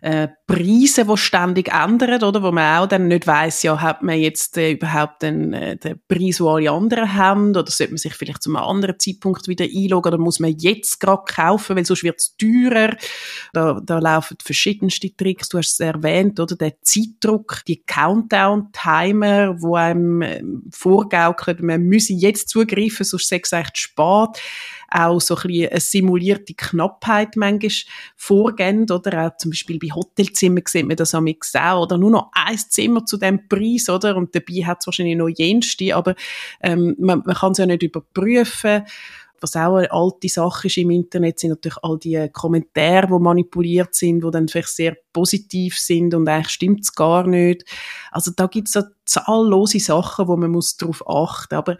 äh, 0.00 0.28
Preisen, 0.46 1.08
die 1.08 1.16
ständig 1.16 1.68
ändern, 1.68 2.22
oder, 2.22 2.42
wo 2.42 2.52
man 2.52 2.80
auch 2.80 2.86
dann 2.86 3.08
nicht 3.08 3.26
weiss, 3.26 3.62
ja, 3.62 3.80
hat 3.80 4.02
man 4.02 4.18
jetzt 4.18 4.56
äh, 4.58 4.72
überhaupt 4.72 5.22
den, 5.22 5.52
äh, 5.52 5.76
den 5.76 6.00
Preis, 6.08 6.38
den 6.38 6.46
alle 6.46 6.70
anderen 6.70 7.14
haben, 7.14 7.50
oder 7.50 7.70
sollte 7.70 7.92
man 7.92 7.98
sich 7.98 8.14
vielleicht 8.14 8.42
zu 8.42 8.50
einem 8.50 8.56
anderen 8.56 8.98
Zeitpunkt 8.98 9.48
wieder 9.48 9.64
einloggen, 9.64 10.12
oder 10.12 10.22
muss 10.22 10.40
man 10.40 10.54
jetzt 10.58 11.00
gerade 11.00 11.22
kaufen, 11.26 11.76
weil 11.76 11.84
sonst 11.84 12.02
wird 12.02 12.18
es 12.18 12.36
teurer. 12.36 12.96
Da, 13.52 13.80
da 13.82 13.98
laufen 13.98 14.36
verschiedenste 14.42 15.14
Tricks, 15.14 15.48
du 15.48 15.58
hast 15.58 15.72
es 15.72 15.80
erwähnt, 15.80 16.40
oder, 16.40 16.56
der 16.56 16.80
Zeitdruck, 16.82 17.62
die 17.68 17.82
Countdown-Timer, 17.84 19.62
wo 19.62 19.76
einem 19.76 20.22
äh, 20.22 20.42
vorgaukelt, 20.70 21.62
man 21.62 21.82
müsse 21.82 22.12
jetzt 22.12 22.48
zugreifen, 22.48 23.04
sonst 23.04 23.28
sei 23.28 23.40
es 23.42 23.52
echt 23.52 23.78
spät. 23.78 24.09
Auch 24.92 25.20
so 25.20 25.36
ein 25.36 25.42
bisschen 25.42 25.70
eine 25.70 25.80
simulierte 25.80 26.54
Knappheit 26.54 27.36
manchmal 27.36 27.70
vorgehen, 28.16 28.90
oder 28.90 29.26
auch 29.26 29.36
zum 29.36 29.52
Beispiel 29.52 29.78
bei 29.78 29.88
Hotelzimmern 29.94 30.64
sieht 30.66 30.86
man 30.86 30.96
das 30.96 31.14
am 31.14 31.28
auch, 31.28 31.82
oder 31.82 31.96
nur 31.96 32.10
noch 32.10 32.30
ein 32.32 32.58
Zimmer 32.58 33.04
zu 33.04 33.16
dem 33.16 33.48
Preis, 33.48 33.88
oder? 33.88 34.16
Und 34.16 34.34
dabei 34.34 34.64
hat 34.66 34.78
es 34.80 34.86
wahrscheinlich 34.86 35.16
noch 35.16 35.28
jenste, 35.28 35.94
aber 35.94 36.14
ähm, 36.60 36.96
man, 36.98 37.22
man 37.24 37.36
kann 37.36 37.52
es 37.52 37.58
ja 37.58 37.66
nicht 37.66 37.82
überprüfen 37.82 38.84
was 39.40 39.56
auch 39.56 39.76
eine 39.76 39.90
alte 39.90 40.28
Sache 40.28 40.66
ist 40.66 40.76
im 40.76 40.90
Internet, 40.90 41.38
sind 41.38 41.50
natürlich 41.50 41.78
all 41.82 41.98
die 41.98 42.28
Kommentare, 42.32 43.06
die 43.06 43.18
manipuliert 43.18 43.94
sind, 43.94 44.22
die 44.22 44.30
dann 44.30 44.48
vielleicht 44.48 44.68
sehr 44.68 44.96
positiv 45.12 45.78
sind 45.78 46.14
und 46.14 46.28
eigentlich 46.28 46.50
stimmt 46.50 46.80
es 46.82 46.94
gar 46.94 47.26
nicht. 47.26 47.64
Also 48.10 48.32
da 48.34 48.46
gibt 48.46 48.68
es 48.68 48.74
so 48.74 48.82
zahllose 49.04 49.80
Sachen, 49.80 50.28
wo 50.28 50.36
man 50.36 50.50
muss 50.50 50.76
darauf 50.76 51.08
achten. 51.08 51.54
Aber 51.54 51.76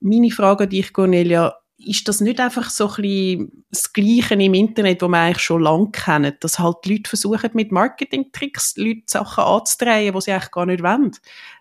meine 0.00 0.30
Frage 0.30 0.64
an 0.64 0.70
dich, 0.70 0.92
Cornelia, 0.92 1.54
ist 1.78 2.08
das 2.08 2.20
nicht 2.20 2.40
einfach 2.40 2.70
so 2.70 2.88
ein 2.88 3.02
bisschen 3.02 3.64
das 3.70 3.92
Gleiche 3.92 4.34
im 4.34 4.54
Internet, 4.54 5.02
wo 5.02 5.08
man 5.08 5.26
eigentlich 5.26 5.42
schon 5.42 5.62
lange 5.62 5.90
kennt, 5.90 6.42
dass 6.42 6.58
halt 6.58 6.78
die 6.84 6.94
Leute 6.94 7.08
versuchen, 7.08 7.50
mit 7.52 7.70
Marketing-Tricks 7.70 8.76
Leute 8.76 9.02
Sachen 9.06 9.44
anzudrehen, 9.44 10.14
die 10.14 10.20
sie 10.20 10.32
eigentlich 10.32 10.50
gar 10.50 10.66
nicht 10.66 10.82
wollen? 10.82 11.12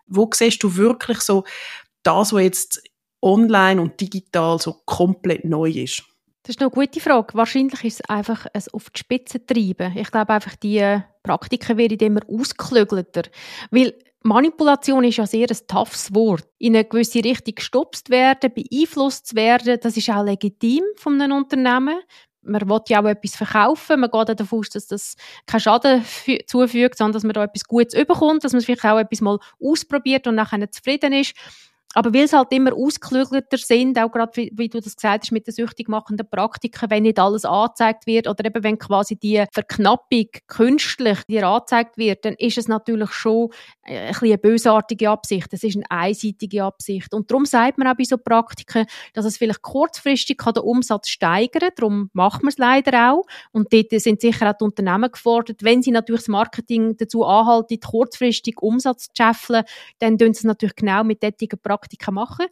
Wo 0.08 0.30
siehst 0.34 0.64
du 0.64 0.76
wirklich 0.76 1.20
so 1.22 1.44
das, 2.04 2.32
was 2.32 2.42
jetzt 2.42 2.84
online 3.22 3.82
und 3.82 4.00
digital 4.00 4.60
so 4.60 4.82
komplett 4.86 5.44
neu 5.44 5.70
ist? 5.70 6.04
Das 6.44 6.56
ist 6.56 6.62
eine 6.62 6.70
gute 6.70 7.00
Frage. 7.00 7.34
Wahrscheinlich 7.34 7.84
ist 7.84 8.02
es 8.02 8.10
einfach 8.10 8.46
ein 8.54 8.64
auf 8.72 8.92
die 8.92 9.00
Spitze 9.00 9.44
treiben. 9.44 9.98
Ich 9.98 10.12
glaube 10.12 10.32
einfach, 10.32 10.56
die 10.56 11.02
Praktiken 11.24 11.78
werden 11.78 11.98
immer 11.98 12.22
ausgeklügelter. 12.28 13.24
Weil 13.72 13.96
Manipulation 14.26 15.04
ist 15.04 15.18
ja 15.18 15.28
sehr 15.28 15.48
ein 15.48 15.68
toughes 15.68 16.12
Wort. 16.16 16.48
In 16.58 16.76
eine 16.76 16.84
gewisse 16.84 17.24
Richtung 17.24 17.54
gestupst 17.54 18.10
werden, 18.10 18.52
beeinflusst 18.52 19.28
zu 19.28 19.36
werden, 19.36 19.78
das 19.80 19.96
ist 19.98 20.10
auch 20.10 20.24
legitim 20.24 20.84
von 20.96 21.22
einem 21.22 21.38
Unternehmen. 21.38 22.00
Man 22.42 22.68
will 22.68 22.80
ja 22.88 23.04
auch 23.04 23.08
etwas 23.08 23.36
verkaufen. 23.36 24.00
Man 24.00 24.10
geht 24.10 24.40
davon 24.40 24.60
aus, 24.60 24.70
dass 24.70 24.88
das 24.88 25.16
keinen 25.46 25.60
Schaden 25.60 26.04
zufügt, 26.48 26.98
sondern 26.98 27.14
dass 27.14 27.24
man 27.24 27.34
da 27.34 27.44
etwas 27.44 27.66
Gutes 27.66 27.94
überkommt, 27.94 28.44
dass 28.44 28.54
man 28.54 28.64
vielleicht 28.64 28.84
auch 28.84 28.98
etwas 28.98 29.22
mal 29.22 29.38
ausprobiert 29.62 30.26
und 30.26 30.34
nachher 30.34 30.72
zufrieden 30.72 31.14
ist. 31.14 31.36
Aber 31.94 32.14
weil 32.14 32.24
es 32.24 32.34
halt 32.34 32.52
immer 32.52 32.74
ausgeklügelter 32.74 33.58
sind, 33.58 33.98
auch 33.98 34.12
gerade 34.12 34.32
wie, 34.36 34.52
wie, 34.54 34.68
du 34.68 34.82
das 34.82 34.98
gesagt 34.98 35.24
hast 35.24 35.32
mit 35.32 35.48
den 35.48 35.54
süchtig 35.54 35.88
machenden 35.88 36.30
Praktiken, 36.30 36.90
wenn 36.90 37.04
nicht 37.04 37.20
alles 37.20 37.46
angezeigt 37.46 38.06
wird 38.06 38.28
oder 38.28 38.44
eben 38.44 38.64
wenn 38.64 38.78
quasi 38.78 39.16
die 39.16 39.46
Verknappung 39.54 40.26
künstlich 40.48 41.24
dir 41.30 41.48
angezeigt 41.48 41.98
wird, 41.98 42.26
dann 42.26 42.36
ist 42.38 42.58
es 42.58 42.68
natürlich 42.68 43.12
schon 43.12 43.50
ein 43.84 44.10
bisschen 44.10 44.28
eine 44.28 44.38
bösartige 44.38 45.10
Absicht. 45.10 45.48
Es 45.54 45.64
ist 45.64 45.78
eine 45.78 45.90
einseitige 45.90 46.66
Absicht. 46.66 47.14
Und 47.14 47.32
darum 47.32 47.46
sagt 47.46 47.78
man 47.78 47.88
auch 47.88 47.96
bei 47.96 48.04
so 48.04 48.18
Praktiken, 48.18 48.86
dass 49.14 49.24
es 49.24 49.38
vielleicht 49.38 49.62
kurzfristig 49.62 50.38
kann 50.38 50.54
den 50.54 50.64
Umsatz 50.64 51.08
steigern 51.08 51.62
kann. 51.62 51.72
Darum 51.78 52.10
macht 52.12 52.44
man 52.44 52.50
es 52.50 52.58
leider 52.58 53.14
auch. 53.14 53.26
Und 53.54 53.72
dort 53.72 53.92
sind 53.92 54.20
sicher 54.20 54.50
auch 54.50 54.58
die 54.60 54.66
Unternehmen 54.66 55.12
gefordert, 55.12 55.64
wenn 55.64 55.82
sie 55.82 55.92
natürlich 55.92 56.22
das 56.22 56.28
Marketing 56.28 56.98
dazu 56.98 57.24
anhalten, 57.24 57.80
kurzfristig 57.80 58.62
Umsatz 58.62 59.08
zu 59.08 59.24
scheffeln, 59.24 59.64
dann 60.00 60.18
tun 60.18 60.34
sie 60.34 60.40
es 60.40 60.44
natürlich 60.44 60.76
genau 60.76 61.04
mit 61.06 61.22
solchen 61.22 61.62
Praktiken 61.62 61.75
Praktika 61.78 62.12
machen. 62.12 62.48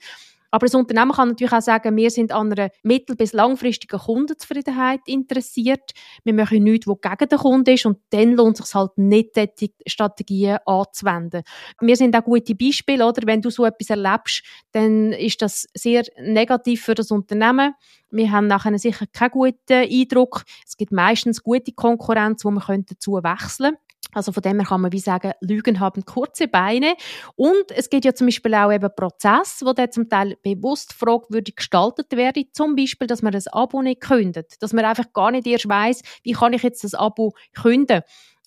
Aber 0.53 0.67
das 0.67 0.75
Unternehmen 0.75 1.13
kann 1.13 1.29
natürlich 1.29 1.51
auch 1.51 1.61
sagen, 1.63 1.95
wir 1.95 2.11
sind 2.11 2.31
an 2.31 2.51
einer 2.53 2.69
mittel- 2.83 3.15
bis 3.15 3.33
langfristigen 3.33 3.99
Kundenzufriedenheit 3.99 4.99
interessiert. 5.07 5.93
Wir 6.23 6.35
machen 6.35 6.61
nichts, 6.61 6.85
was 6.85 7.01
gegen 7.01 7.27
den 7.27 7.39
Kunden 7.39 7.73
ist 7.73 7.87
und 7.87 7.97
dann 8.11 8.33
lohnt 8.33 8.59
es 8.59 8.67
sich 8.67 8.75
halt 8.75 8.95
nicht, 8.95 9.35
diese 9.35 9.73
Strategien 9.87 10.59
anzuwenden. 10.67 11.41
Wir 11.81 11.95
sind 11.95 12.15
auch 12.15 12.23
gute 12.23 12.53
Beispiele, 12.53 13.03
oder? 13.03 13.25
Wenn 13.25 13.41
du 13.41 13.49
so 13.49 13.65
etwas 13.65 13.89
erlebst, 13.89 14.43
dann 14.73 15.11
ist 15.13 15.41
das 15.41 15.65
sehr 15.73 16.03
negativ 16.21 16.83
für 16.83 16.93
das 16.93 17.09
Unternehmen. 17.09 17.73
Wir 18.11 18.31
haben 18.31 18.45
nachher 18.45 18.77
sicher 18.77 19.07
keinen 19.11 19.31
guten 19.31 19.57
Eindruck. 19.73 20.43
Es 20.67 20.77
gibt 20.77 20.91
meistens 20.91 21.41
gute 21.41 21.71
Konkurrenz, 21.71 22.45
wo 22.45 22.51
wir 22.51 22.83
dazu 22.87 23.13
wechseln 23.13 23.71
können. 23.71 23.77
Also 24.13 24.31
von 24.31 24.41
dem 24.41 24.59
her 24.59 24.67
kann 24.67 24.81
man 24.81 24.91
wie 24.91 24.99
sagen, 24.99 25.31
Lügen 25.41 25.79
haben 25.79 26.05
kurze 26.05 26.47
Beine. 26.47 26.95
Und 27.35 27.71
es 27.75 27.89
gibt 27.89 28.05
ja 28.05 28.13
zum 28.13 28.27
Beispiel 28.27 28.53
auch 28.55 28.71
eben 28.71 28.89
Prozesse, 28.95 29.65
wo 29.65 29.73
dann 29.73 29.91
zum 29.91 30.09
Teil 30.09 30.37
bewusst 30.43 30.93
fragwürdig 30.93 31.55
gestaltet 31.55 32.11
werden. 32.11 32.45
Zum 32.51 32.75
Beispiel, 32.75 33.07
dass 33.07 33.21
man 33.21 33.33
das 33.33 33.47
Abo 33.47 33.81
nicht 33.81 34.01
kündet. 34.01 34.61
Dass 34.61 34.73
man 34.73 34.85
einfach 34.85 35.11
gar 35.13 35.31
nicht 35.31 35.47
erst 35.47 35.69
weiss, 35.69 36.01
wie 36.23 36.33
kann 36.33 36.53
ich 36.53 36.63
jetzt 36.63 36.83
das 36.83 36.93
Abo 36.93 37.33
künden. 37.53 38.01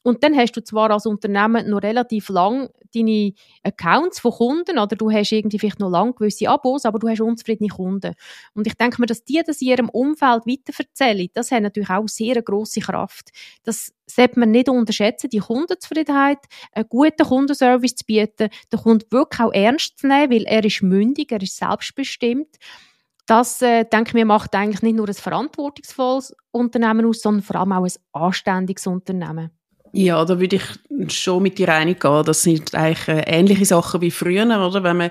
Und 0.06 0.22
dann 0.22 0.36
hast 0.36 0.52
du 0.52 0.62
zwar 0.62 0.92
als 0.92 1.04
Unternehmen 1.04 1.68
noch 1.68 1.82
relativ 1.82 2.28
lang 2.28 2.68
deine 2.94 3.32
Accounts 3.64 4.20
von 4.20 4.30
Kunden 4.30 4.78
oder 4.78 4.94
du 4.94 5.10
hast 5.10 5.32
irgendwie 5.32 5.58
vielleicht 5.58 5.80
noch 5.80 5.90
lang 5.90 6.14
gewisse 6.14 6.48
Abos, 6.48 6.84
aber 6.84 7.00
du 7.00 7.08
hast 7.08 7.20
unzufriedene 7.20 7.70
Kunden. 7.70 8.14
Und 8.54 8.68
ich 8.68 8.74
denke 8.74 9.00
mir, 9.00 9.08
dass 9.08 9.24
die 9.24 9.42
das 9.44 9.60
in 9.60 9.66
ihrem 9.66 9.88
Umfeld 9.88 10.46
weiterverzählen, 10.46 11.26
das 11.34 11.50
hat 11.50 11.64
natürlich 11.64 11.90
auch 11.90 12.06
sehr 12.06 12.40
grosse 12.42 12.78
Kraft. 12.78 13.30
Das 13.64 13.92
sollte 14.06 14.38
man 14.38 14.52
nicht 14.52 14.68
unterschätzen, 14.68 15.28
die 15.28 15.40
Kundenzufriedenheit, 15.40 16.38
einen 16.70 16.88
guten 16.88 17.26
Kundenservice 17.26 17.96
zu 17.96 18.04
bieten, 18.06 18.50
den 18.72 18.78
Kunden 18.78 19.10
wirklich 19.10 19.40
auch 19.40 19.52
ernst 19.52 19.98
zu 19.98 20.06
nehmen, 20.06 20.30
weil 20.30 20.44
er 20.44 20.64
ist 20.64 20.84
mündig, 20.84 21.32
er 21.32 21.42
ist 21.42 21.56
selbstbestimmt. 21.56 22.58
Das, 23.26 23.60
äh, 23.60 23.84
denke 23.84 24.10
ich 24.10 24.14
mir, 24.14 24.24
macht 24.24 24.54
eigentlich 24.54 24.82
nicht 24.82 24.94
nur 24.94 25.08
ein 25.08 25.14
verantwortungsvolles 25.14 26.32
Unternehmen 26.52 27.06
aus, 27.06 27.22
sondern 27.22 27.42
vor 27.42 27.56
allem 27.56 27.72
auch 27.72 27.82
ein 27.82 27.92
anständiges 28.12 28.86
Unternehmen. 28.86 29.50
Ja, 29.92 30.24
da 30.24 30.38
würde 30.38 30.56
ich 30.56 31.12
schon 31.12 31.42
mit 31.42 31.58
dir 31.58 31.68
reingehen. 31.68 32.24
Das 32.24 32.42
sind 32.42 32.74
eigentlich 32.74 33.08
äh, 33.08 33.22
ähnliche 33.26 33.64
Sachen 33.64 34.00
wie 34.00 34.10
früher, 34.10 34.44
oder? 34.44 34.82
Wenn 34.82 34.96
man 34.96 35.10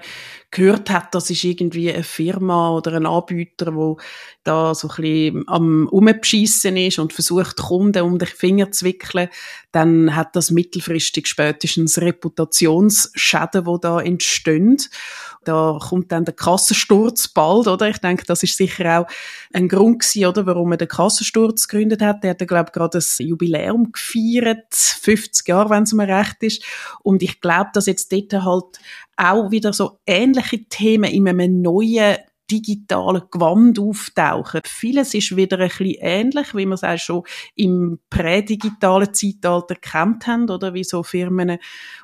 gehört 0.52 0.90
hat, 0.90 1.14
das 1.14 1.30
ist 1.30 1.44
irgendwie 1.44 1.92
eine 1.92 2.04
Firma 2.04 2.72
oder 2.72 2.94
ein 2.94 3.06
Anbieter, 3.06 3.76
wo 3.76 3.98
da 4.44 4.74
so 4.76 4.88
ein 4.88 4.96
bisschen 5.02 5.44
am 5.48 5.88
Umbeschissen 5.88 6.78
ist 6.78 7.00
und 7.00 7.14
versucht, 7.14 7.58
Kunden 7.58 8.04
um 8.04 8.20
den 8.20 8.28
Finger 8.28 8.72
zu 8.72 8.86
wickeln, 8.86 9.30
dann 9.72 10.16
hat 10.16 10.36
das 10.36 10.52
mittelfristig 10.52 11.28
spätestens 11.28 12.00
Reputationsschäden, 12.00 13.66
die 13.66 13.78
da 13.82 14.00
entstehen. 14.00 14.78
Da 15.44 15.78
kommt 15.80 16.12
dann 16.12 16.26
der 16.26 16.34
Kassensturz 16.34 17.28
bald, 17.28 17.68
oder? 17.68 17.90
Ich 17.90 18.00
denke, 18.00 18.24
das 18.26 18.42
ist 18.42 18.58
sicher 18.58 19.02
auch 19.02 19.08
ein 19.54 19.68
Grund 19.68 20.00
gewesen, 20.00 20.26
oder, 20.26 20.46
warum 20.46 20.72
er 20.72 20.78
den 20.78 20.88
Kassensturz 20.88 21.68
gegründet 21.68 22.02
hat. 22.02 22.24
Der 22.24 22.32
hat, 22.32 22.48
glaube 22.48 22.66
ich, 22.68 22.74
gerade 22.74 22.98
das 22.98 23.18
Jubiläum 23.20 23.92
gefeiert, 23.92 24.74
50 24.74 25.48
Jahre, 25.48 25.70
wenn 25.70 25.84
es 25.84 25.94
mir 25.94 26.08
recht 26.08 26.42
ist. 26.42 26.64
Und 27.04 27.22
ich 27.22 27.42
glaube, 27.42 27.70
dass 27.74 27.86
jetzt 27.86 28.12
dort 28.12 28.34
halt 28.44 28.80
auch 29.18 29.52
wieder 29.52 29.74
so 29.74 30.00
ähnliche 30.06 30.66
Themen 30.66 31.12
in 31.12 31.28
einem 31.28 31.62
neuen 31.62 32.18
digitalen 32.50 33.24
Gewand 33.32 33.80
auftauchen. 33.80 34.62
Vieles 34.66 35.14
ist 35.14 35.36
wieder 35.36 35.60
ein 35.60 35.70
bisschen 35.70 35.96
ähnlich, 36.00 36.56
wie 36.56 36.66
wir 36.66 36.74
es 36.74 36.84
auch 36.84 36.98
schon 36.98 37.24
im 37.56 38.00
prädigitalen 38.10 39.14
Zeitalter 39.14 39.76
kennt 39.76 40.28
haben, 40.28 40.50
oder 40.50 40.74
wie 40.74 40.84
so 40.84 41.04
Firmen 41.04 41.58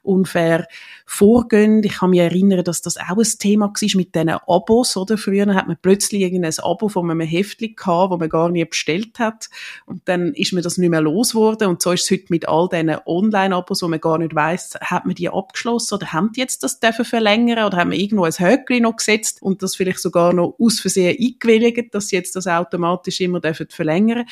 unfair 0.03 0.67
vorgehen. 1.05 1.83
Ich 1.83 1.99
kann 1.99 2.11
mich 2.11 2.19
erinnern, 2.19 2.63
dass 2.63 2.81
das 2.81 2.97
auch 2.97 3.17
ein 3.17 3.27
Thema 3.39 3.67
war 3.67 3.89
mit 3.95 4.15
diesen 4.15 4.29
Abos, 4.29 4.97
oder? 4.97 5.17
Früher 5.17 5.53
hat 5.53 5.67
man 5.67 5.77
plötzlich 5.81 6.21
irgendein 6.21 6.53
Abo 6.59 6.89
von 6.89 7.09
einem 7.09 7.21
Heftchen 7.21 7.75
gehabt, 7.75 8.13
das 8.13 8.19
man 8.19 8.29
gar 8.29 8.49
nie 8.49 8.65
bestellt 8.65 9.19
hat. 9.19 9.49
Und 9.85 10.07
dann 10.07 10.33
ist 10.33 10.53
man 10.53 10.63
das 10.63 10.77
nicht 10.77 10.89
mehr 10.89 11.01
losgeworden. 11.01 11.67
Und 11.67 11.81
so 11.81 11.91
ist 11.91 12.03
es 12.03 12.11
heute 12.11 12.25
mit 12.29 12.47
all 12.47 12.69
diesen 12.69 12.95
Online-Abos, 13.05 13.81
wo 13.81 13.87
man 13.87 13.99
gar 13.99 14.17
nicht 14.17 14.35
weiss, 14.35 14.75
hat 14.81 15.05
man 15.05 15.15
die 15.15 15.29
abgeschlossen 15.29 15.95
oder 15.95 16.13
haben 16.13 16.31
die 16.33 16.39
jetzt 16.41 16.63
das 16.63 16.79
dürfen 16.79 17.05
verlängern 17.05 17.65
oder 17.65 17.77
haben 17.77 17.91
wir 17.91 17.99
irgendwo 17.99 18.23
ein 18.23 18.31
Höckchen 18.31 18.83
noch 18.83 18.95
gesetzt 18.95 19.41
und 19.41 19.61
das 19.61 19.75
vielleicht 19.75 19.99
sogar 19.99 20.30
sogar 20.31 20.45
noch 20.45 20.55
aus 20.59 20.79
Versehen 20.79 21.17
eingewilligt, 21.19 21.93
dass 21.93 22.07
sie 22.07 22.15
jetzt 22.15 22.35
das 22.35 22.47
automatisch 22.47 23.21
immer 23.21 23.39
dürfen 23.39 23.67
verlängern 23.69 24.25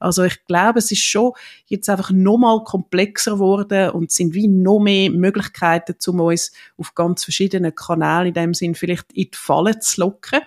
Also 0.00 0.24
ich 0.24 0.44
glaube, 0.46 0.78
es 0.78 0.90
ist 0.90 1.04
schon 1.04 1.32
jetzt 1.66 1.88
einfach 1.88 2.10
noch 2.10 2.38
mal 2.38 2.64
komplexer 2.64 3.32
geworden 3.32 3.90
und 3.90 4.10
es 4.10 4.16
sind 4.16 4.34
wie 4.34 4.48
noch 4.48 4.80
mehr 4.80 5.10
Möglichkeiten, 5.10 5.96
um 6.06 6.20
uns 6.20 6.52
auf 6.76 6.94
ganz 6.94 7.24
verschiedenen 7.24 7.74
Kanälen 7.74 8.28
in 8.28 8.34
dem 8.34 8.54
Sinn 8.54 8.74
vielleicht 8.74 9.12
in 9.12 9.30
die 9.32 9.38
Falle 9.38 9.78
zu 9.78 10.00
locken. 10.00 10.40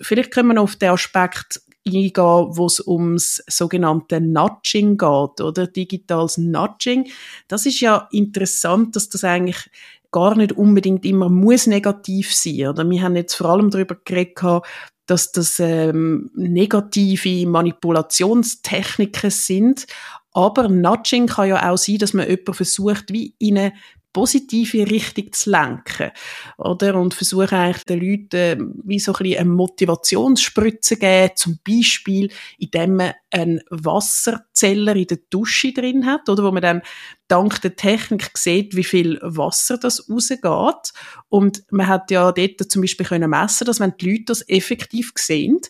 Vielleicht 0.00 0.32
können 0.32 0.48
wir 0.48 0.54
noch 0.54 0.64
auf 0.64 0.76
den 0.76 0.90
Aspekt 0.90 1.60
eingehen, 1.86 2.14
wo 2.16 2.66
es 2.66 2.80
ums 2.84 3.42
sogenannte 3.46 4.20
Nudging 4.20 4.96
geht, 4.96 5.40
oder 5.40 5.66
digitales 5.66 6.38
Nudging. 6.38 7.10
Das 7.46 7.66
ist 7.66 7.80
ja 7.80 8.08
interessant, 8.10 8.96
dass 8.96 9.10
das 9.10 9.22
eigentlich 9.22 9.70
gar 10.14 10.36
nicht 10.36 10.52
unbedingt 10.52 11.04
immer 11.04 11.28
muss 11.28 11.66
negativ 11.66 12.32
sein. 12.32 12.68
Oder 12.68 12.88
wir 12.88 13.02
haben 13.02 13.16
jetzt 13.16 13.34
vor 13.34 13.48
allem 13.50 13.70
darüber 13.70 13.96
geredet, 14.04 14.62
dass 15.06 15.32
das 15.32 15.58
ähm, 15.58 16.30
negative 16.36 17.48
Manipulationstechniken 17.48 19.30
sind. 19.30 19.86
Aber 20.30 20.68
Nudging 20.68 21.26
kann 21.26 21.48
ja 21.48 21.68
auch 21.68 21.76
sein, 21.76 21.98
dass 21.98 22.14
man 22.14 22.28
jemanden 22.28 22.54
versucht, 22.54 23.12
wie 23.12 23.34
in 23.40 23.58
eine 23.58 23.72
positive 24.14 24.90
Richtung 24.90 25.30
zu 25.32 25.50
lenken. 25.50 26.10
Oder? 26.56 26.94
Und 26.94 27.12
versuche 27.12 27.54
eigentlich 27.54 27.84
den 27.84 28.00
Leuten 28.00 28.36
äh, 28.36 28.56
wie 28.84 28.98
so 28.98 29.12
ein 29.12 29.18
bisschen 29.18 29.40
eine 29.40 29.50
Motivationsspritze 29.50 30.96
geben, 30.96 31.32
zum 31.36 31.58
Beispiel, 31.68 32.30
indem 32.56 32.96
man 32.96 33.12
einen 33.30 33.60
Wasserzeller 33.68 34.96
in 34.96 35.08
der 35.08 35.18
Dusche 35.28 35.72
drin 35.72 36.06
hat, 36.06 36.30
oder? 36.30 36.44
Wo 36.44 36.52
man 36.52 36.62
dann 36.62 36.82
dank 37.28 37.60
der 37.62 37.74
Technik 37.74 38.30
sieht, 38.36 38.76
wie 38.76 38.84
viel 38.84 39.18
Wasser 39.22 39.78
das 39.78 40.08
rausgeht. 40.08 40.92
Und 41.28 41.64
man 41.70 41.88
hat 41.88 42.10
ja 42.10 42.30
dort 42.30 42.70
zum 42.70 42.82
Beispiel 42.82 43.06
können 43.06 43.30
messen, 43.30 43.64
dass 43.64 43.80
wenn 43.80 43.94
die 44.00 44.10
Leute 44.10 44.24
das 44.26 44.48
effektiv 44.48 45.12
sehen, 45.16 45.60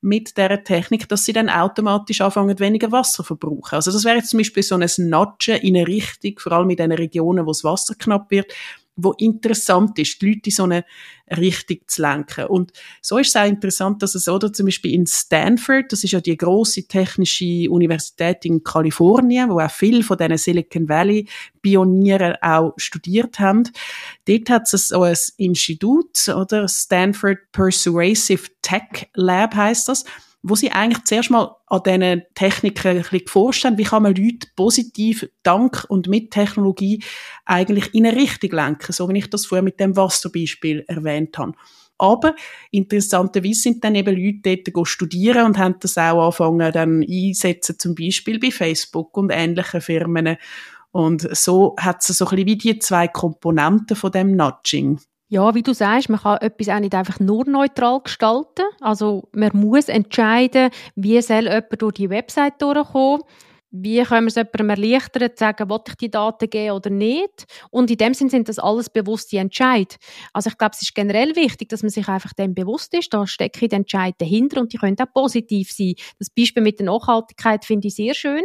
mit 0.00 0.36
der 0.36 0.62
Technik, 0.62 1.08
dass 1.08 1.24
sie 1.24 1.32
dann 1.32 1.48
automatisch 1.48 2.20
anfangen, 2.20 2.58
weniger 2.60 2.92
Wasser 2.92 3.16
zu 3.16 3.22
verbrauchen. 3.24 3.74
Also 3.74 3.90
das 3.90 4.04
wäre 4.04 4.18
jetzt 4.18 4.30
zum 4.30 4.38
Beispiel 4.38 4.62
so 4.62 4.76
ein 4.76 4.88
Nudgen 4.98 5.56
in 5.56 5.76
eine 5.76 5.88
Richtung, 5.88 6.38
vor 6.38 6.52
allem 6.52 6.70
in 6.70 6.76
den 6.76 6.92
Regionen, 6.92 7.46
wo 7.46 7.50
das 7.50 7.64
Wasser 7.64 7.87
knapp 7.94 8.30
wird, 8.30 8.52
wo 9.00 9.12
interessant 9.12 9.96
ist, 9.98 10.20
die 10.20 10.26
Leute 10.26 10.40
in 10.46 10.50
so 10.50 10.64
eine 10.64 10.84
Richtung 11.36 11.78
zu 11.86 12.02
lenken. 12.02 12.46
Und 12.46 12.72
so 13.00 13.18
ist 13.18 13.28
es 13.28 13.36
auch 13.36 13.46
interessant, 13.46 14.02
dass 14.02 14.14
es 14.16 14.28
oder 14.28 14.52
zum 14.52 14.66
Beispiel 14.66 14.92
in 14.92 15.06
Stanford, 15.06 15.92
das 15.92 16.02
ist 16.02 16.12
ja 16.12 16.20
die 16.20 16.36
große 16.36 16.88
technische 16.88 17.70
Universität 17.70 18.44
in 18.44 18.64
Kalifornien, 18.64 19.50
wo 19.50 19.60
auch 19.60 19.70
viele 19.70 20.02
von 20.02 20.18
diesen 20.18 20.36
Silicon 20.36 20.88
Valley 20.88 21.28
Pionieren 21.62 22.34
auch 22.42 22.72
studiert 22.76 23.38
haben. 23.38 23.64
Dort 24.26 24.50
hat 24.50 24.72
es 24.72 24.88
so 24.88 25.02
ein 25.02 25.16
Institut, 25.36 26.28
oder 26.28 26.66
Stanford 26.66 27.38
Persuasive 27.52 28.48
Tech 28.62 29.08
Lab 29.14 29.54
heißt 29.54 29.88
das 29.88 30.04
wo 30.48 30.54
sie 30.54 30.72
eigentlich 30.72 31.04
zuerst 31.04 31.30
mal 31.30 31.56
an 31.66 31.82
diesen 31.84 32.22
Techniken 32.34 32.88
ein 32.88 32.98
bisschen 32.98 33.24
geforscht 33.24 33.64
haben, 33.64 33.78
wie 33.78 33.84
kann 33.84 34.02
man 34.02 34.14
Leute 34.14 34.48
positiv 34.56 35.28
dank 35.42 35.84
und 35.88 36.08
mit 36.08 36.30
Technologie 36.30 37.02
eigentlich 37.44 37.94
in 37.94 38.06
eine 38.06 38.16
Richtung 38.16 38.50
lenken, 38.50 38.92
so 38.92 39.08
wie 39.08 39.18
ich 39.18 39.30
das 39.30 39.46
vorher 39.46 39.62
mit 39.62 39.80
dem 39.80 39.96
Wasserbeispiel 39.96 40.84
erwähnt 40.88 41.38
habe. 41.38 41.52
Aber 41.98 42.36
interessanterweise 42.70 43.60
sind 43.60 43.82
dann 43.82 43.96
eben 43.96 44.16
Leute 44.16 44.62
dort 44.72 44.88
studieren 44.88 45.46
und 45.46 45.58
haben 45.58 45.76
das 45.80 45.98
auch 45.98 46.24
angefangen 46.24 46.72
dann 46.72 47.02
einsetzen, 47.02 47.78
zum 47.78 47.94
Beispiel 47.94 48.38
bei 48.38 48.52
Facebook 48.52 49.16
und 49.16 49.30
ähnlichen 49.30 49.80
Firmen. 49.80 50.36
Und 50.92 51.28
so 51.36 51.74
hat 51.78 51.98
es 52.00 52.16
so 52.16 52.26
ein 52.26 52.30
bisschen 52.30 52.46
wie 52.46 52.56
die 52.56 52.78
zwei 52.78 53.08
Komponenten 53.08 53.96
von 53.96 54.12
dem 54.12 54.36
Nudging. 54.36 55.00
Ja, 55.30 55.54
wie 55.54 55.62
du 55.62 55.74
sagst, 55.74 56.08
man 56.08 56.20
kann 56.20 56.38
etwas 56.38 56.70
auch 56.70 56.80
nicht 56.80 56.94
einfach 56.94 57.20
nur 57.20 57.46
neutral 57.46 58.00
gestalten. 58.00 58.64
Also 58.80 59.28
man 59.32 59.50
muss 59.52 59.88
entscheiden, 59.88 60.70
wie 60.94 61.20
soll 61.20 61.44
jemand 61.44 61.82
durch 61.82 61.94
die 61.94 62.08
Website 62.08 62.62
durchkommen 62.62 63.22
wie 63.70 64.02
können 64.02 64.26
wir 64.26 64.28
es 64.28 64.34
jemandem 64.36 64.70
erleichtern, 64.70 65.30
zu 65.30 65.36
sagen, 65.36 65.68
will 65.68 65.80
ich 65.86 65.94
die 65.96 66.10
Daten 66.10 66.48
geben 66.48 66.72
oder 66.72 66.90
nicht? 66.90 67.46
Und 67.70 67.90
in 67.90 67.96
dem 67.98 68.14
Sinn 68.14 68.30
sind 68.30 68.48
das 68.48 68.58
alles 68.58 68.88
bewusste 68.88 69.38
Entscheid. 69.38 69.96
Also 70.32 70.50
ich 70.50 70.58
glaube, 70.58 70.72
es 70.74 70.82
ist 70.82 70.94
generell 70.94 71.36
wichtig, 71.36 71.68
dass 71.68 71.82
man 71.82 71.90
sich 71.90 72.08
einfach 72.08 72.32
dem 72.32 72.54
bewusst 72.54 72.94
ist, 72.94 73.12
da 73.12 73.26
stecke 73.26 73.64
ich 73.64 73.68
den 73.70 73.80
Entscheid 73.80 74.14
dahinter 74.18 74.60
und 74.60 74.72
die 74.72 74.78
können 74.78 74.96
auch 75.00 75.12
positiv 75.12 75.70
sein. 75.70 75.94
Das 76.18 76.30
Beispiel 76.30 76.62
mit 76.62 76.78
der 76.78 76.86
Nachhaltigkeit 76.86 77.64
finde 77.64 77.88
ich 77.88 77.94
sehr 77.94 78.14
schön. 78.14 78.42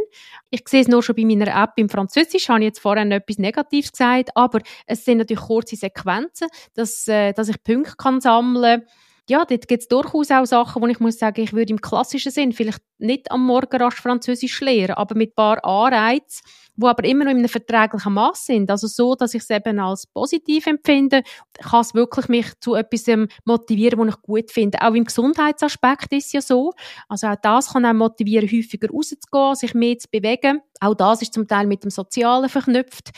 Ich 0.50 0.64
sehe 0.68 0.82
es 0.82 0.88
nur 0.88 1.02
schon 1.02 1.16
bei 1.16 1.26
meiner 1.26 1.48
App 1.48 1.72
im 1.78 1.90
Französisch, 1.90 2.50
habe 2.50 2.60
ich 2.60 2.66
jetzt 2.66 2.80
vorhin 2.80 3.12
etwas 3.12 3.38
Negatives 3.38 3.92
gesagt, 3.92 4.32
aber 4.36 4.60
es 4.86 5.06
sind 5.06 5.20
natürlich 5.20 5.44
kurze 5.44 5.76
Sequenzen, 5.76 6.48
dass, 6.74 7.08
äh, 7.08 7.34
dass 7.34 7.50
ich 7.50 7.64
Punkte 7.64 7.96
kann 7.98 8.22
sammeln 8.22 8.82
kann 8.82 8.88
ja, 9.30 9.46
dort 9.46 9.68
gibt 9.70 9.84
es 9.84 9.88
durchaus 9.88 10.32
auch 10.32 10.46
Sachen, 10.46 10.82
wo 10.82 10.88
ich 10.88 11.00
muss 11.00 11.18
sagen, 11.18 11.42
ich 11.42 11.54
würde 11.54 11.72
im 11.72 11.80
klassischen 11.80 12.32
Sinn 12.32 12.52
vielleicht 12.52 12.82
nicht 12.98 13.32
am 13.32 13.46
Morgen 13.46 13.82
rasch 13.82 14.02
Französisch 14.02 14.60
lernen, 14.60 14.96
aber 14.96 15.16
mit 15.16 15.32
ein 15.32 15.36
paar 15.36 15.64
Anreizen, 15.64 16.42
die 16.76 16.86
aber 16.86 17.06
immer 17.06 17.24
noch 17.24 17.32
in 17.32 17.38
einem 17.38 17.48
verträglichen 17.48 18.14
Maß 18.14 18.48
sind. 18.48 18.70
Also 18.70 18.88
so, 18.88 19.16
dass 19.16 19.34
ich 19.34 19.44
es 19.44 19.50
eben 19.50 19.80
als 19.80 20.08
positiv 20.08 20.68
empfinde, 20.68 21.24
kann 21.62 21.82
es 21.82 21.94
wirklich 21.94 22.28
mich 22.28 22.48
zu 22.60 22.76
etwas 22.76 23.08
ähm, 23.08 23.30
motivieren, 23.46 24.00
was 24.00 24.16
ich 24.16 24.22
gut 24.22 24.52
finde. 24.52 24.82
Auch 24.82 24.94
im 24.94 25.06
Gesundheitsaspekt 25.06 26.12
ist 26.12 26.28
es 26.28 26.32
ja 26.34 26.42
so. 26.42 26.74
Also 27.08 27.28
auch 27.28 27.38
das 27.42 27.72
kann 27.72 27.86
auch 27.86 27.94
motivieren, 27.94 28.50
häufiger 28.50 28.90
rauszugehen, 28.90 29.56
sich 29.56 29.74
mehr 29.74 29.98
zu 29.98 30.10
bewegen. 30.12 30.60
Auch 30.82 30.96
das 30.96 31.22
ist 31.22 31.34
zum 31.34 31.48
Teil 31.48 31.68
mit 31.68 31.84
dem 31.84 31.92
Sozialen 31.92 32.50
verknüpft. 32.50 33.12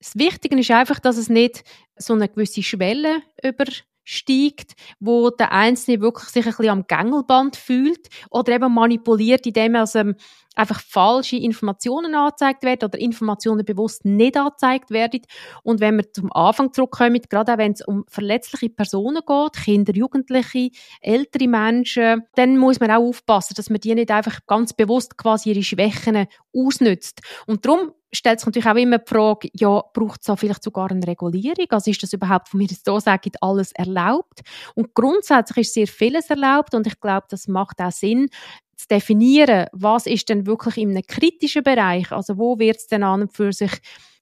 Das 0.00 0.16
Wichtige 0.16 0.58
ist 0.58 0.70
einfach, 0.72 0.98
dass 0.98 1.16
es 1.16 1.28
nicht 1.28 1.62
so 1.96 2.14
eine 2.14 2.28
gewisse 2.28 2.64
Schwelle 2.64 3.22
über 3.44 3.66
steigt, 4.04 4.72
wo 5.00 5.30
der 5.30 5.52
Einzelne 5.52 6.00
wirklich 6.00 6.28
sich 6.28 6.46
ein 6.46 6.52
bisschen 6.52 6.70
am 6.70 6.86
Gängelband 6.86 7.56
fühlt 7.56 8.08
oder 8.30 8.52
eben 8.52 8.72
manipuliert, 8.72 9.46
indem 9.46 9.76
ähm, 9.94 10.16
einfach 10.54 10.80
falsche 10.80 11.36
Informationen 11.36 12.14
angezeigt 12.14 12.62
werden 12.62 12.84
oder 12.84 12.98
Informationen 12.98 13.64
bewusst 13.64 14.04
nicht 14.04 14.36
angezeigt 14.36 14.90
werden. 14.90 15.22
Und 15.62 15.80
wenn 15.80 15.96
wir 15.96 16.12
zum 16.12 16.32
Anfang 16.32 16.72
zurückkommen, 16.72 17.20
gerade 17.28 17.54
auch 17.54 17.58
wenn 17.58 17.72
es 17.72 17.82
um 17.82 18.04
verletzliche 18.08 18.70
Personen 18.70 19.22
geht, 19.26 19.64
Kinder, 19.64 19.94
Jugendliche, 19.94 20.70
ältere 21.00 21.48
Menschen, 21.48 22.22
dann 22.34 22.58
muss 22.58 22.80
man 22.80 22.90
auch 22.90 23.02
aufpassen, 23.02 23.54
dass 23.56 23.70
man 23.70 23.80
die 23.80 23.94
nicht 23.94 24.10
einfach 24.10 24.40
ganz 24.46 24.72
bewusst 24.72 25.16
quasi 25.16 25.50
ihre 25.50 25.62
Schwächen 25.62 26.26
ausnützt. 26.54 27.20
Und 27.46 27.64
darum 27.64 27.92
stellt 28.12 28.40
sich 28.40 28.46
natürlich 28.46 28.68
auch 28.68 28.76
immer 28.76 28.98
die 28.98 29.08
Frage, 29.08 29.48
ja, 29.54 29.82
braucht 29.94 30.20
es 30.20 30.26
da 30.26 30.36
vielleicht 30.36 30.62
sogar 30.62 30.90
eine 30.90 31.06
Regulierung? 31.06 31.66
Also 31.70 31.90
ist 31.90 32.02
das 32.02 32.12
überhaupt 32.12 32.48
von 32.48 32.58
mir 32.58 32.68
so 32.68 33.00
sagen, 33.00 33.32
alles 33.40 33.72
erlaubt? 33.72 34.40
Und 34.74 34.94
grundsätzlich 34.94 35.66
ist 35.66 35.74
sehr 35.74 35.86
vieles 35.86 36.28
erlaubt 36.30 36.74
und 36.74 36.86
ich 36.86 37.00
glaube, 37.00 37.26
das 37.30 37.48
macht 37.48 37.80
auch 37.80 37.92
Sinn, 37.92 38.28
zu 38.76 38.88
definieren, 38.88 39.66
was 39.72 40.06
ist 40.06 40.28
denn 40.28 40.46
wirklich 40.46 40.76
in 40.76 40.90
einem 40.90 41.06
kritischen 41.06 41.62
Bereich, 41.62 42.10
also 42.10 42.36
wo 42.36 42.58
wird 42.58 42.78
es 42.78 42.86
denn 42.88 43.02
an 43.02 43.22
und 43.22 43.32
für 43.32 43.52
sich 43.52 43.70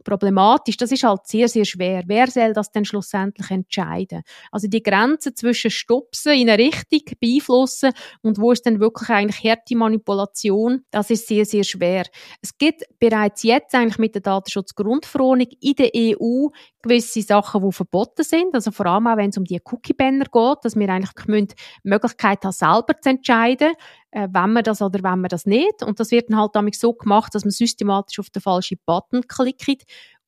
problematisch. 0.05 0.77
Das 0.77 0.93
ist 0.93 1.03
halt 1.03 1.27
sehr, 1.27 1.49
sehr 1.49 1.65
schwer. 1.65 2.03
Wer 2.07 2.29
soll 2.29 2.53
das 2.53 2.71
denn 2.71 2.85
schlussendlich 2.85 3.51
entscheiden? 3.51 4.23
Also 4.51 4.69
die 4.69 4.83
Grenze 4.83 5.35
zwischen 5.35 5.71
Stupsen 5.71 6.33
in 6.33 6.51
eine 6.51 6.63
Richtung 6.63 7.01
beeinflussen 7.21 7.93
und 8.23 8.39
wo 8.39 8.53
ist 8.53 8.67
denn 8.67 8.81
wirklich 8.81 9.09
eigentlich 9.11 9.45
harte 9.45 9.77
Manipulation, 9.77 10.85
das 10.91 11.11
ist 11.11 11.27
sehr, 11.27 11.45
sehr 11.45 11.65
schwer. 11.65 12.05
Es 12.43 12.57
gibt 12.57 12.85
bereits 12.99 13.43
jetzt 13.43 13.75
eigentlich 13.75 13.99
mit 13.99 14.15
der 14.15 14.23
Datenschutzgrundverordnung 14.23 15.49
in 15.61 15.75
der 15.75 15.91
EU 15.95 16.49
gewisse 16.83 17.23
Sachen, 17.23 17.63
die 17.63 17.73
verboten 17.73 18.25
sind. 18.25 18.55
Also 18.55 18.71
vor 18.71 18.87
allem 18.87 19.07
auch, 19.07 19.17
wenn 19.17 19.31
es 19.31 19.39
um 19.39 19.45
die 19.45 19.61
Cookie-Banner 19.63 20.25
geht, 20.25 20.59
dass 20.63 20.77
wir 20.77 20.89
eigentlich 20.89 21.13
die 21.27 21.55
Möglichkeit 21.83 22.45
haben, 22.45 22.53
selber 22.53 22.99
zu 23.01 23.11
entscheiden, 23.11 23.75
äh, 24.11 24.29
wenn 24.31 24.53
man 24.53 24.65
das 24.65 24.83
oder 24.83 25.03
wenn 25.03 25.21
man 25.21 25.29
das 25.29 25.47
nicht. 25.47 25.83
Und 25.83 26.01
das 26.01 26.11
wird 26.11 26.31
dann 26.31 26.39
halt 26.39 26.55
damit 26.55 26.75
so 26.75 26.93
gemacht, 26.93 27.35
dass 27.35 27.45
man 27.45 27.51
systematisch 27.51 28.19
auf 28.19 28.31
den 28.31 28.43
falschen 28.43 28.79
Button 28.87 29.23
klickt. 29.27 29.85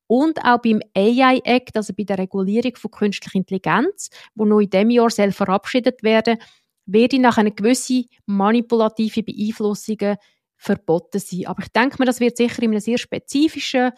Und 0.07 0.45
auch 0.45 0.59
beim 0.59 0.81
AI-Act, 0.95 1.77
also 1.77 1.95
bei 1.97 2.05
der 2.05 2.19
Regulierung 2.19 2.77
von 2.77 2.91
künstlicher 2.91 3.37
Intelligenz, 3.37 4.11
wo 4.35 4.45
noch 4.45 4.61
in 4.61 4.69
diesem 4.69 4.91
Jahr 4.91 5.11
soll 5.11 5.33
verabschiedet 5.33 6.03
werden, 6.03 6.39
werde 6.85 7.19
nach 7.19 7.39
einer 7.39 7.51
gewissen 7.51 8.07
manipulative 8.27 9.23
Beeinflussungen 9.23 10.17
verboten 10.57 11.19
sein. 11.19 11.47
Aber 11.47 11.63
ich 11.63 11.73
denke 11.73 11.97
mir, 11.99 12.05
das 12.05 12.21
wird 12.21 12.37
sicher 12.37 12.63
in 12.63 12.71
einem 12.71 12.81
sehr 12.81 12.99
spezifischen 12.99 13.93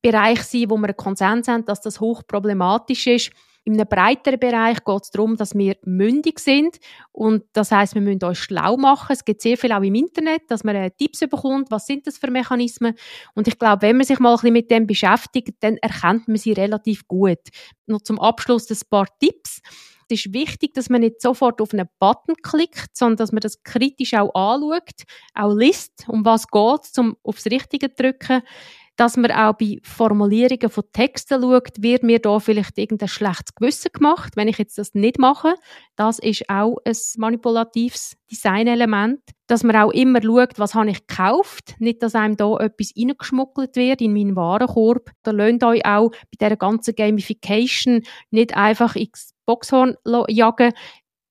Bereich 0.00 0.42
sein, 0.42 0.70
wo 0.70 0.76
wir 0.76 0.86
einen 0.86 0.96
Konsens 0.96 1.48
haben, 1.48 1.64
dass 1.64 1.80
das 1.80 2.00
hochproblematisch 2.00 3.06
ist. 3.06 3.30
In 3.68 3.74
einem 3.74 3.86
breiteren 3.86 4.40
Bereich 4.40 4.82
geht 4.82 5.02
es 5.02 5.10
darum, 5.10 5.36
dass 5.36 5.54
wir 5.54 5.76
mündig 5.84 6.38
sind 6.38 6.78
und 7.12 7.44
das 7.52 7.70
heißt, 7.70 7.94
wir 7.94 8.00
müssen 8.00 8.24
uns 8.24 8.38
schlau 8.38 8.78
machen. 8.78 9.12
Es 9.12 9.26
gibt 9.26 9.42
sehr 9.42 9.58
viel 9.58 9.72
auch 9.72 9.82
im 9.82 9.94
Internet, 9.94 10.50
dass 10.50 10.64
man 10.64 10.74
äh, 10.74 10.90
Tipps 10.90 11.20
bekommt, 11.20 11.70
was 11.70 11.84
sind 11.84 12.06
das 12.06 12.16
für 12.16 12.30
Mechanismen 12.30 12.94
und 13.34 13.46
ich 13.46 13.58
glaube, 13.58 13.82
wenn 13.82 13.98
man 13.98 14.06
sich 14.06 14.20
mal 14.20 14.30
ein 14.30 14.36
bisschen 14.36 14.52
mit 14.54 14.70
dem 14.70 14.86
beschäftigt, 14.86 15.56
dann 15.60 15.76
erkennt 15.76 16.28
man 16.28 16.38
sie 16.38 16.52
relativ 16.52 17.06
gut. 17.08 17.40
Noch 17.84 18.00
zum 18.00 18.18
Abschluss 18.18 18.70
ein 18.70 18.78
paar 18.88 19.06
Tipps. 19.20 19.60
Es 20.10 20.24
ist 20.24 20.32
wichtig, 20.32 20.72
dass 20.72 20.88
man 20.88 21.02
nicht 21.02 21.20
sofort 21.20 21.60
auf 21.60 21.74
einen 21.74 21.90
Button 21.98 22.36
klickt, 22.42 22.96
sondern 22.96 23.18
dass 23.18 23.32
man 23.32 23.40
das 23.40 23.62
kritisch 23.64 24.14
auch 24.14 24.34
anschaut, 24.34 25.02
auch 25.34 25.54
liest, 25.54 26.06
um 26.08 26.24
was 26.24 26.46
geht, 26.46 26.96
um 26.96 27.18
aufs 27.22 27.44
Richtige 27.44 27.94
zu 27.94 28.02
drücken 28.02 28.40
dass 28.98 29.16
man 29.16 29.30
auch 29.30 29.52
bei 29.54 29.78
Formulierungen 29.84 30.68
von 30.68 30.82
Texten 30.92 31.40
schaut, 31.40 31.80
wird 31.80 32.02
mir 32.02 32.18
da 32.18 32.40
vielleicht 32.40 32.76
irgendein 32.76 33.08
schlechtes 33.08 33.54
Gewissen 33.54 33.92
gemacht, 33.92 34.32
wenn 34.34 34.48
ich 34.48 34.58
jetzt 34.58 34.76
das 34.76 34.92
nicht 34.92 35.20
mache. 35.20 35.54
Das 35.94 36.18
ist 36.18 36.50
auch 36.50 36.78
ein 36.84 36.96
manipulatives 37.16 38.16
Designelement. 38.28 39.20
Dass 39.46 39.62
man 39.62 39.76
auch 39.76 39.92
immer 39.92 40.20
schaut, 40.20 40.58
was 40.58 40.74
habe 40.74 40.90
ich 40.90 41.06
gekauft, 41.06 41.76
nicht, 41.78 42.02
dass 42.02 42.16
einem 42.16 42.36
da 42.36 42.56
etwas 42.56 42.92
reingeschmuggelt 42.98 43.76
wird 43.76 44.00
in 44.00 44.12
meinen 44.12 44.34
Warenkorb. 44.34 45.10
Da 45.22 45.30
lohnt 45.30 45.62
euch 45.62 45.86
auch 45.86 46.10
bei 46.10 46.46
dieser 46.46 46.56
ganzen 46.56 46.96
Gamification 46.96 48.02
nicht 48.30 48.56
einfach 48.56 48.96
ins 48.96 49.32
Boxhorn 49.46 49.94
jagen, 50.28 50.72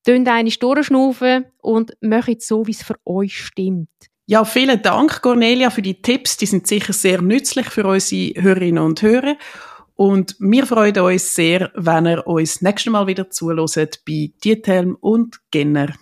Tönt 0.07 0.29
eine 0.29 0.49
durchschnaufen 0.49 1.47
und 1.57 1.91
macht 1.99 2.41
so, 2.41 2.65
wie 2.65 2.71
es 2.71 2.81
für 2.81 2.95
euch 3.03 3.37
stimmt. 3.37 3.89
Ja, 4.29 4.43
vielen 4.43 4.81
Dank, 4.81 5.21
Cornelia, 5.21 5.69
für 5.69 5.81
die 5.81 6.01
Tipps. 6.01 6.35
Die 6.35 6.47
sind 6.47 6.67
sicher 6.67 6.91
sehr 6.91 7.21
nützlich 7.21 7.67
für 7.67 7.85
unsere 7.85 8.33
Hörerinnen 8.41 8.83
und 8.83 9.01
Hörer. 9.01 9.37
Und 9.95 10.35
wir 10.39 10.65
freuen 10.65 10.99
uns 10.99 11.33
sehr, 11.33 11.71
wenn 11.75 12.07
ihr 12.07 12.27
uns 12.27 12.61
nächstes 12.61 12.91
Mal 12.91 13.07
wieder 13.07 13.29
zuhört 13.29 14.01
bei 14.05 14.31
Diethelm 14.43 14.97
und 14.99 15.39
Genner. 15.49 15.93